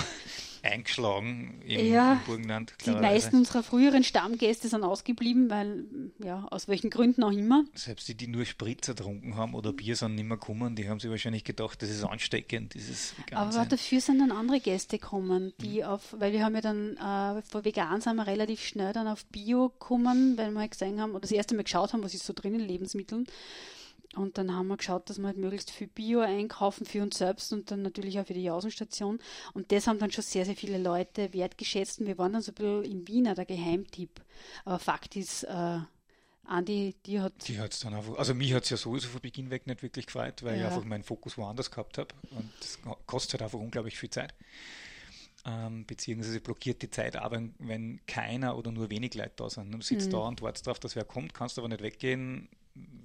[0.62, 2.74] eingeschlagen im, Ja, im Burgenland.
[2.86, 5.84] Die meisten unserer früheren Stammgäste sind ausgeblieben, weil,
[6.24, 7.64] ja, aus welchen Gründen auch immer.
[7.74, 11.00] Selbst die, die nur Spritzer getrunken haben oder Bier sind nicht mehr gekommen, die haben
[11.00, 13.68] sich wahrscheinlich gedacht, das ist ansteckend, dieses Aber Vegan-Sein.
[13.68, 17.64] dafür sind dann andere Gäste gekommen, die auf, weil wir haben ja dann, äh, vor
[17.64, 21.20] vegan sind wir relativ schnell dann auf Bio gekommen, weil wir halt gesehen haben, oder
[21.20, 23.26] das erste Mal geschaut haben, was ist so drin in Lebensmitteln.
[24.16, 27.52] Und dann haben wir geschaut, dass wir halt möglichst viel Bio einkaufen für uns selbst
[27.52, 29.20] und dann natürlich auch für die Außenstation.
[29.54, 32.00] Und das haben dann schon sehr, sehr viele Leute wertgeschätzt.
[32.00, 34.20] Und wir waren dann so ein bisschen in Wiener der Geheimtipp.
[34.64, 35.78] Aber Fakt ist, äh,
[36.44, 39.50] Andi, die hat Die hat's dann einfach, also mich hat es ja sowieso von Beginn
[39.50, 40.66] weg nicht wirklich gefreut, weil ich Ja.
[40.66, 44.34] einfach meinen Fokus woanders gehabt habe und das kostet halt einfach unglaublich viel Zeit.
[45.46, 49.72] Ähm, beziehungsweise blockiert die Zeit aber, wenn keiner oder nur wenig Leute da sind.
[49.72, 50.12] Du sitzt Mhm.
[50.12, 52.48] da und wartest darauf, dass wer kommt, kannst aber nicht weggehen,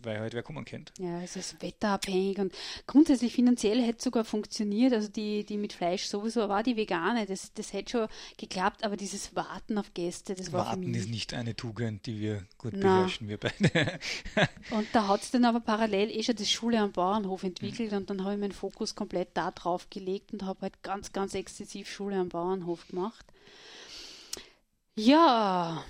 [0.05, 0.93] weil halt wer kommen kennt.
[0.99, 2.53] Ja, es ist wetterabhängig und
[2.87, 4.93] grundsätzlich finanziell hätte es sogar funktioniert.
[4.93, 8.07] Also die, die mit Fleisch sowieso, auch die vegane, das, das hätte schon
[8.37, 12.45] geklappt, aber dieses Warten auf Gäste, das war Warten ist nicht eine Tugend, die wir
[12.57, 12.99] gut Na.
[12.99, 13.99] beherrschen, wir beide.
[14.71, 18.09] Und da hat es dann aber parallel eh schon das Schule am Bauernhof entwickelt und
[18.09, 21.89] dann habe ich meinen Fokus komplett da drauf gelegt und habe halt ganz, ganz exzessiv
[21.89, 23.25] Schule am Bauernhof gemacht.
[24.95, 25.83] Ja,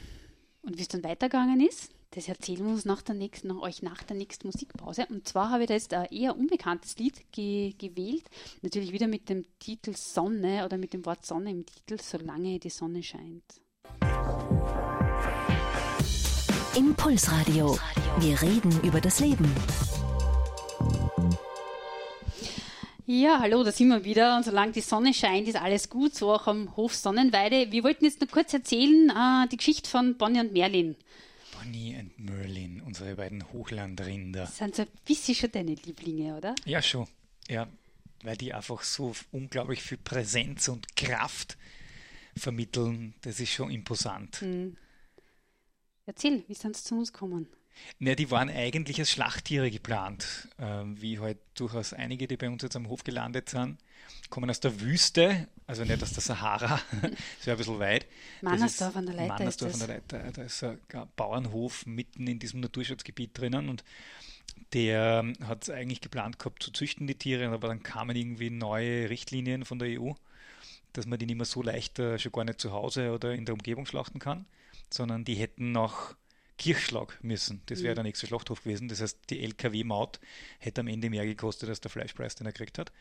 [0.63, 3.82] und wie es dann weitergegangen ist, das erzählen wir uns nach der nächsten, nach euch
[3.82, 5.05] nach der nächsten Musikpause.
[5.09, 8.24] Und zwar habe ich da jetzt ein eher unbekanntes Lied ge gewählt.
[8.61, 12.70] Natürlich wieder mit dem Titel Sonne oder mit dem Wort Sonne im Titel, solange die
[12.70, 13.43] Sonne scheint.
[16.78, 17.78] Impulsradio.
[18.20, 19.53] Wir reden über das Leben.
[23.05, 24.38] Ja, hallo, da sind wir wieder.
[24.38, 27.74] Und solange die Sonne scheint, ist alles gut, so auch am Hof Sonnenweide.
[27.74, 30.95] Wir wollten jetzt noch kurz erzählen, äh, die Geschichte von Bonnie und Merlin.
[31.66, 34.41] Bonnie und Merlin, unsere beiden Hochlandrinder.
[34.41, 36.53] Das sind so ein bisschen schon deine Lieblinge, oder?
[36.66, 37.07] Ja, schon.
[37.47, 37.68] Ja,
[38.24, 41.57] weil die einfach so unglaublich viel Präsenz und Kraft
[42.38, 43.16] vermitteln.
[43.22, 44.45] Das ist schon imposant.
[46.05, 47.47] Erzähl, wie sind sie zu uns gekommen?
[47.99, 52.63] Ne, die waren eigentlich als Schlachttiere geplant, ähm, wie halt durchaus einige, die bei uns
[52.63, 53.78] jetzt am Hof gelandet sind,
[54.30, 58.05] kommen aus der Wüste, also nicht aus der Sahara, das wäre ein bisschen weit.
[58.41, 60.80] Mannersdorf ist- an der Leiter Mannersdorf ist an der Leiter, da ist ein
[61.15, 63.84] Bauernhof mitten in diesem Naturschutzgebiet drinnen und
[64.73, 69.09] der ähm, hat eigentlich geplant gehabt zu züchten, die Tiere, aber dann kamen irgendwie neue
[69.09, 70.11] Richtlinien von der EU,
[70.93, 73.45] dass man die nicht mehr so leicht äh, schon gar nicht zu Hause oder in
[73.45, 74.45] der Umgebung schlachten kann,
[74.89, 76.15] sondern die hätten nach
[76.58, 77.62] Kirchschlag müssen.
[77.66, 78.88] Das wäre der nächste Schlachthof gewesen.
[78.88, 80.20] Das heißt, die LKW-Maut
[80.60, 82.91] hätte am Ende mehr gekostet als der Fleischpreis, den er gekriegt hat.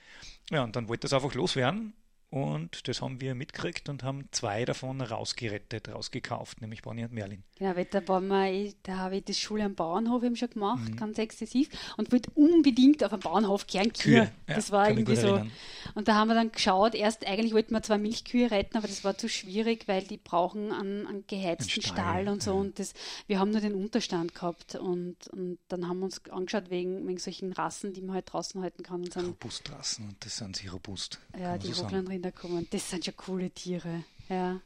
[0.50, 1.94] Ja, und dann wollte das einfach loswerden.
[2.34, 7.44] Und das haben wir mitgekriegt und haben zwei davon rausgerettet, rausgekauft, nämlich Bonnie und Merlin.
[7.56, 10.50] Genau, weil da, waren wir, eh- da habe ich das Schule am Bauernhof eben schon
[10.50, 14.32] gemacht, ganz exzessiv, und wollte unbedingt auf einem Bauernhof gern Kühe.
[14.48, 15.28] Ja, das war irgendwie so.
[15.28, 15.52] erinnern.
[15.94, 19.04] Und da haben wir dann geschaut, erst eigentlich wollten wir zwei Milchkühe retten, aber das
[19.04, 22.50] war zu schwierig, weil die brauchen einen, einen geheizten Einen Stall, Stall, und so.
[22.50, 22.56] ja.
[22.56, 22.94] Und das,
[23.28, 24.74] wir haben nur den Unterstand gehabt.
[24.74, 28.60] Und, und dann haben wir uns angeschaut wegen, wegen solchen Rassen, die man halt draußen
[28.60, 29.02] halten kann.
[29.02, 31.20] Und Robustrassen und das sind sie robust.
[31.38, 31.84] ja, die so
[32.24, 32.66] Hochlandrinder kommen.
[32.70, 34.04] Das sind schon coole Tiere.
[34.28, 34.60] Ja.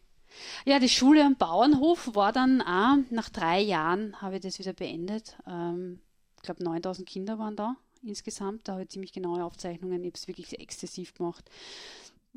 [0.64, 4.72] Ja, die Schule am Bauernhof war dann auch, nach drei Jahren habe ich das wieder
[4.72, 5.36] beendet.
[5.46, 6.00] Ähm,
[6.36, 8.68] ich glaube, 9000 Kinder waren da insgesamt.
[8.68, 10.02] Da habe ich ziemlich genaue Aufzeichnungen.
[10.02, 11.50] Ich habe es wirklich exzessiv gemacht.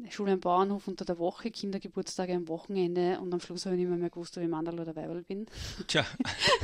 [0.10, 3.90] Schule am Bauernhof unter der Woche, Kindergeburtstage am Wochenende und am Schluss habe ich nicht
[3.90, 5.46] mehr, mehr gewusst, ob ich Mandel oder Weiberl bin.
[5.88, 6.06] Tja,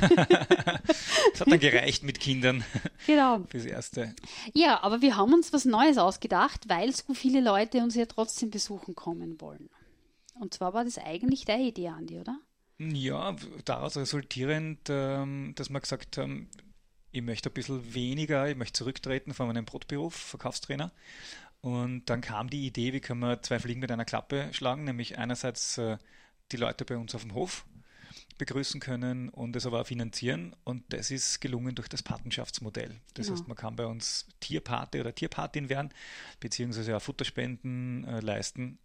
[0.00, 2.64] das hat dann gereicht mit Kindern
[3.06, 3.40] Genau.
[3.48, 4.14] fürs Erste.
[4.54, 8.50] Ja, aber wir haben uns was Neues ausgedacht, weil so viele Leute uns ja trotzdem
[8.50, 9.70] besuchen kommen wollen.
[10.34, 12.38] Und zwar war das eigentlich deine Idee, Andi, oder?
[12.78, 13.34] Ja,
[13.64, 16.48] daraus resultierend, ähm, dass wir gesagt haben,
[17.10, 20.92] ich möchte ein bisschen weniger, ich möchte zurücktreten von meinem Brotberuf, Verkaufstrainer.
[21.60, 25.18] Und dann kam die Idee, wie können wir zwei Fliegen mit einer Klappe schlagen, nämlich
[25.18, 25.98] einerseits äh,
[26.52, 27.66] die Leute bei uns auf dem Hof
[28.38, 30.54] begrüßen können und es aber auch finanzieren.
[30.64, 33.00] Und das ist gelungen durch das Patenschaftsmodell.
[33.14, 33.38] Das Genau.
[33.38, 35.90] heißt, man kann bei uns Tierpate oder Tierpatin werden,
[36.40, 38.78] beziehungsweise auch Futterspenden äh, leisten.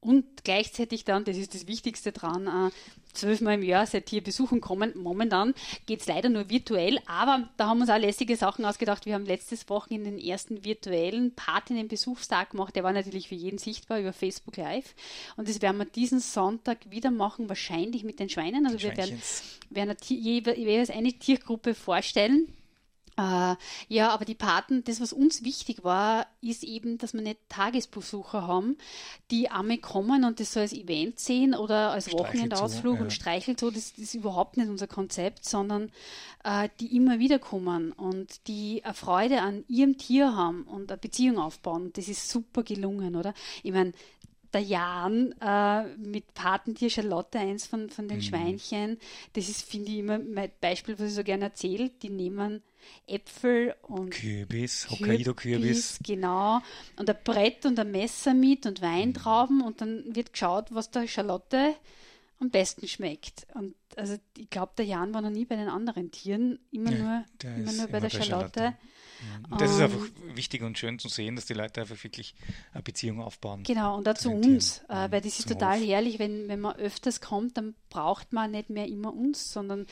[0.00, 2.70] Und gleichzeitig dann, das ist das Wichtigste dran, äh,
[3.12, 4.92] zwölfmal im Jahr seit hier besuchen kommen.
[4.96, 5.52] Momentan
[5.84, 9.04] geht es leider nur virtuell, aber da haben wir uns auch lässige Sachen ausgedacht.
[9.04, 12.74] Wir haben letztes Wochenende den ersten virtuellen Patinnenbesuchstag gemacht.
[12.76, 14.94] Der war natürlich für jeden sichtbar über Facebook Live.
[15.36, 18.66] Und das werden wir diesen Sonntag wieder machen, wahrscheinlich mit den Schweinen.
[18.66, 19.20] Also wir werden,
[19.68, 22.48] werden jeweils eine Tiergruppe vorstellen.
[23.20, 23.56] Äh,
[23.88, 28.46] ja, aber die Paten, das, was uns wichtig war, ist eben, dass wir nicht Tagesbesucher
[28.46, 28.78] haben,
[29.30, 33.14] die einmal kommen und das so als Event sehen oder als Wochenendausflug so, und ja.
[33.14, 33.70] streichelt so.
[33.70, 35.90] Das, das ist überhaupt nicht unser Konzept, sondern
[36.44, 40.98] äh, die immer wieder kommen und die eine Freude an ihrem Tier haben und eine
[40.98, 41.92] Beziehung aufbauen.
[41.92, 43.34] Das ist super gelungen, oder?
[43.62, 43.92] Ich meine,
[44.52, 48.22] der Jan äh, mit Patentier Charlotte, eins von, von den mhm.
[48.22, 48.98] Schweinchen.
[49.34, 51.90] Das ist, finde ich, immer mein Beispiel, was ich so gerne erzähle.
[52.02, 52.62] Die nehmen
[53.06, 55.98] Äpfel und Kürbis, Hokkaido-Kürbis.
[56.02, 56.60] Genau.
[56.96, 59.64] Und ein Brett und ein Messer mit und Weintrauben mhm.
[59.64, 61.74] und dann wird geschaut, was der Charlotte
[62.40, 63.46] am besten schmeckt.
[63.54, 67.24] Und also ich glaube, der Jan war noch nie bei den anderen Tieren, immer ja,
[67.42, 68.60] nur, immer nur bei der Charlotte.
[68.60, 68.76] Charlotte.
[69.50, 72.34] Und das ist einfach wichtig und schön zu sehen, dass die Leute einfach wirklich
[72.72, 73.62] eine Beziehung aufbauen.
[73.64, 75.86] Genau, und auch zu uns, äh, weil das ist total Hof.
[75.86, 79.86] herrlich, wenn, wenn man öfters kommt, dann braucht man nicht mehr immer uns, sondern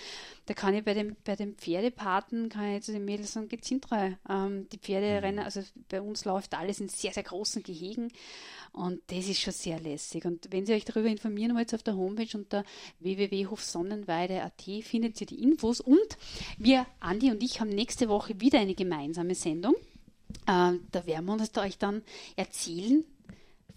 [0.47, 3.71] da kann ich bei dem, bei dem Pferdepaten, kann ich zu den Mädels sagen, geht's
[3.71, 5.25] ähm, Die Pferde mhm.
[5.25, 8.11] rennen, also bei uns läuft alles in sehr, sehr großen Gehegen
[8.73, 10.25] und das ist schon sehr lässig.
[10.25, 12.65] Und wenn Sie euch darüber informieren wollt, auf der Homepage unter
[13.01, 15.81] www.hofsonnenweide.at findet ihr die Infos.
[15.81, 16.19] Und
[16.59, 19.75] wir, Andi und ich, haben nächste Woche wieder eine gemeinsame Sendung.
[20.47, 22.03] Äh, da werden wir uns da euch dann
[22.37, 23.05] erzählen,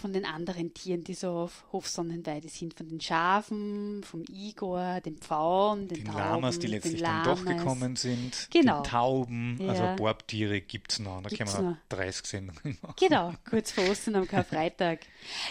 [0.01, 5.17] von den anderen Tieren, die so auf Hofsonnenweide sind, von den Schafen, vom Igor, den
[5.17, 8.81] Pfauen, den, den Tauben, Lamas, die letztlich dann doch gekommen sind, genau.
[8.81, 9.69] den Tauben, ja.
[9.69, 11.77] also Borbtiere gibt es noch, da gibt's können wir noch.
[11.89, 12.95] 30 Sendungen machen.
[12.99, 15.01] Genau, kurz vor Ostern am Karfreitag.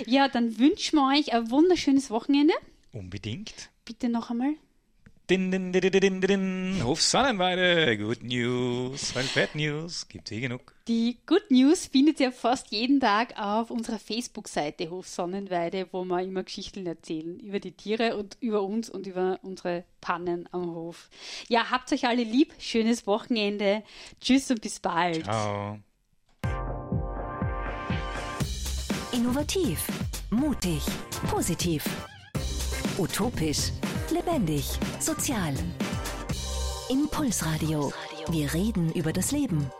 [0.06, 2.54] ja, dann wünschen wir euch ein wunderschönes Wochenende.
[2.92, 3.70] Unbedingt.
[3.84, 4.54] Bitte noch einmal.
[5.30, 10.40] Din, din, din, din, din, Hof Sonnenweide, Good News, weil Bad News gibt es eh
[10.40, 10.74] genug.
[10.88, 16.20] Die Good News findet ihr fast jeden Tag auf unserer Facebook-Seite Hof Sonnenweide, wo wir
[16.22, 21.08] immer Geschichten erzählen über die Tiere und über uns und über unsere Pannen am Hof.
[21.48, 23.84] Ja, habt euch alle lieb, schönes Wochenende.
[24.20, 25.22] Tschüss und bis bald.
[25.26, 25.78] Ciao.
[29.12, 29.86] Innovativ,
[30.30, 30.82] mutig,
[31.30, 31.84] positiv,
[32.98, 33.70] utopisch
[34.10, 34.64] Lebendig,
[34.98, 35.54] sozial.
[36.88, 37.92] Impulsradio.
[38.30, 39.70] Wir reden über das Leben.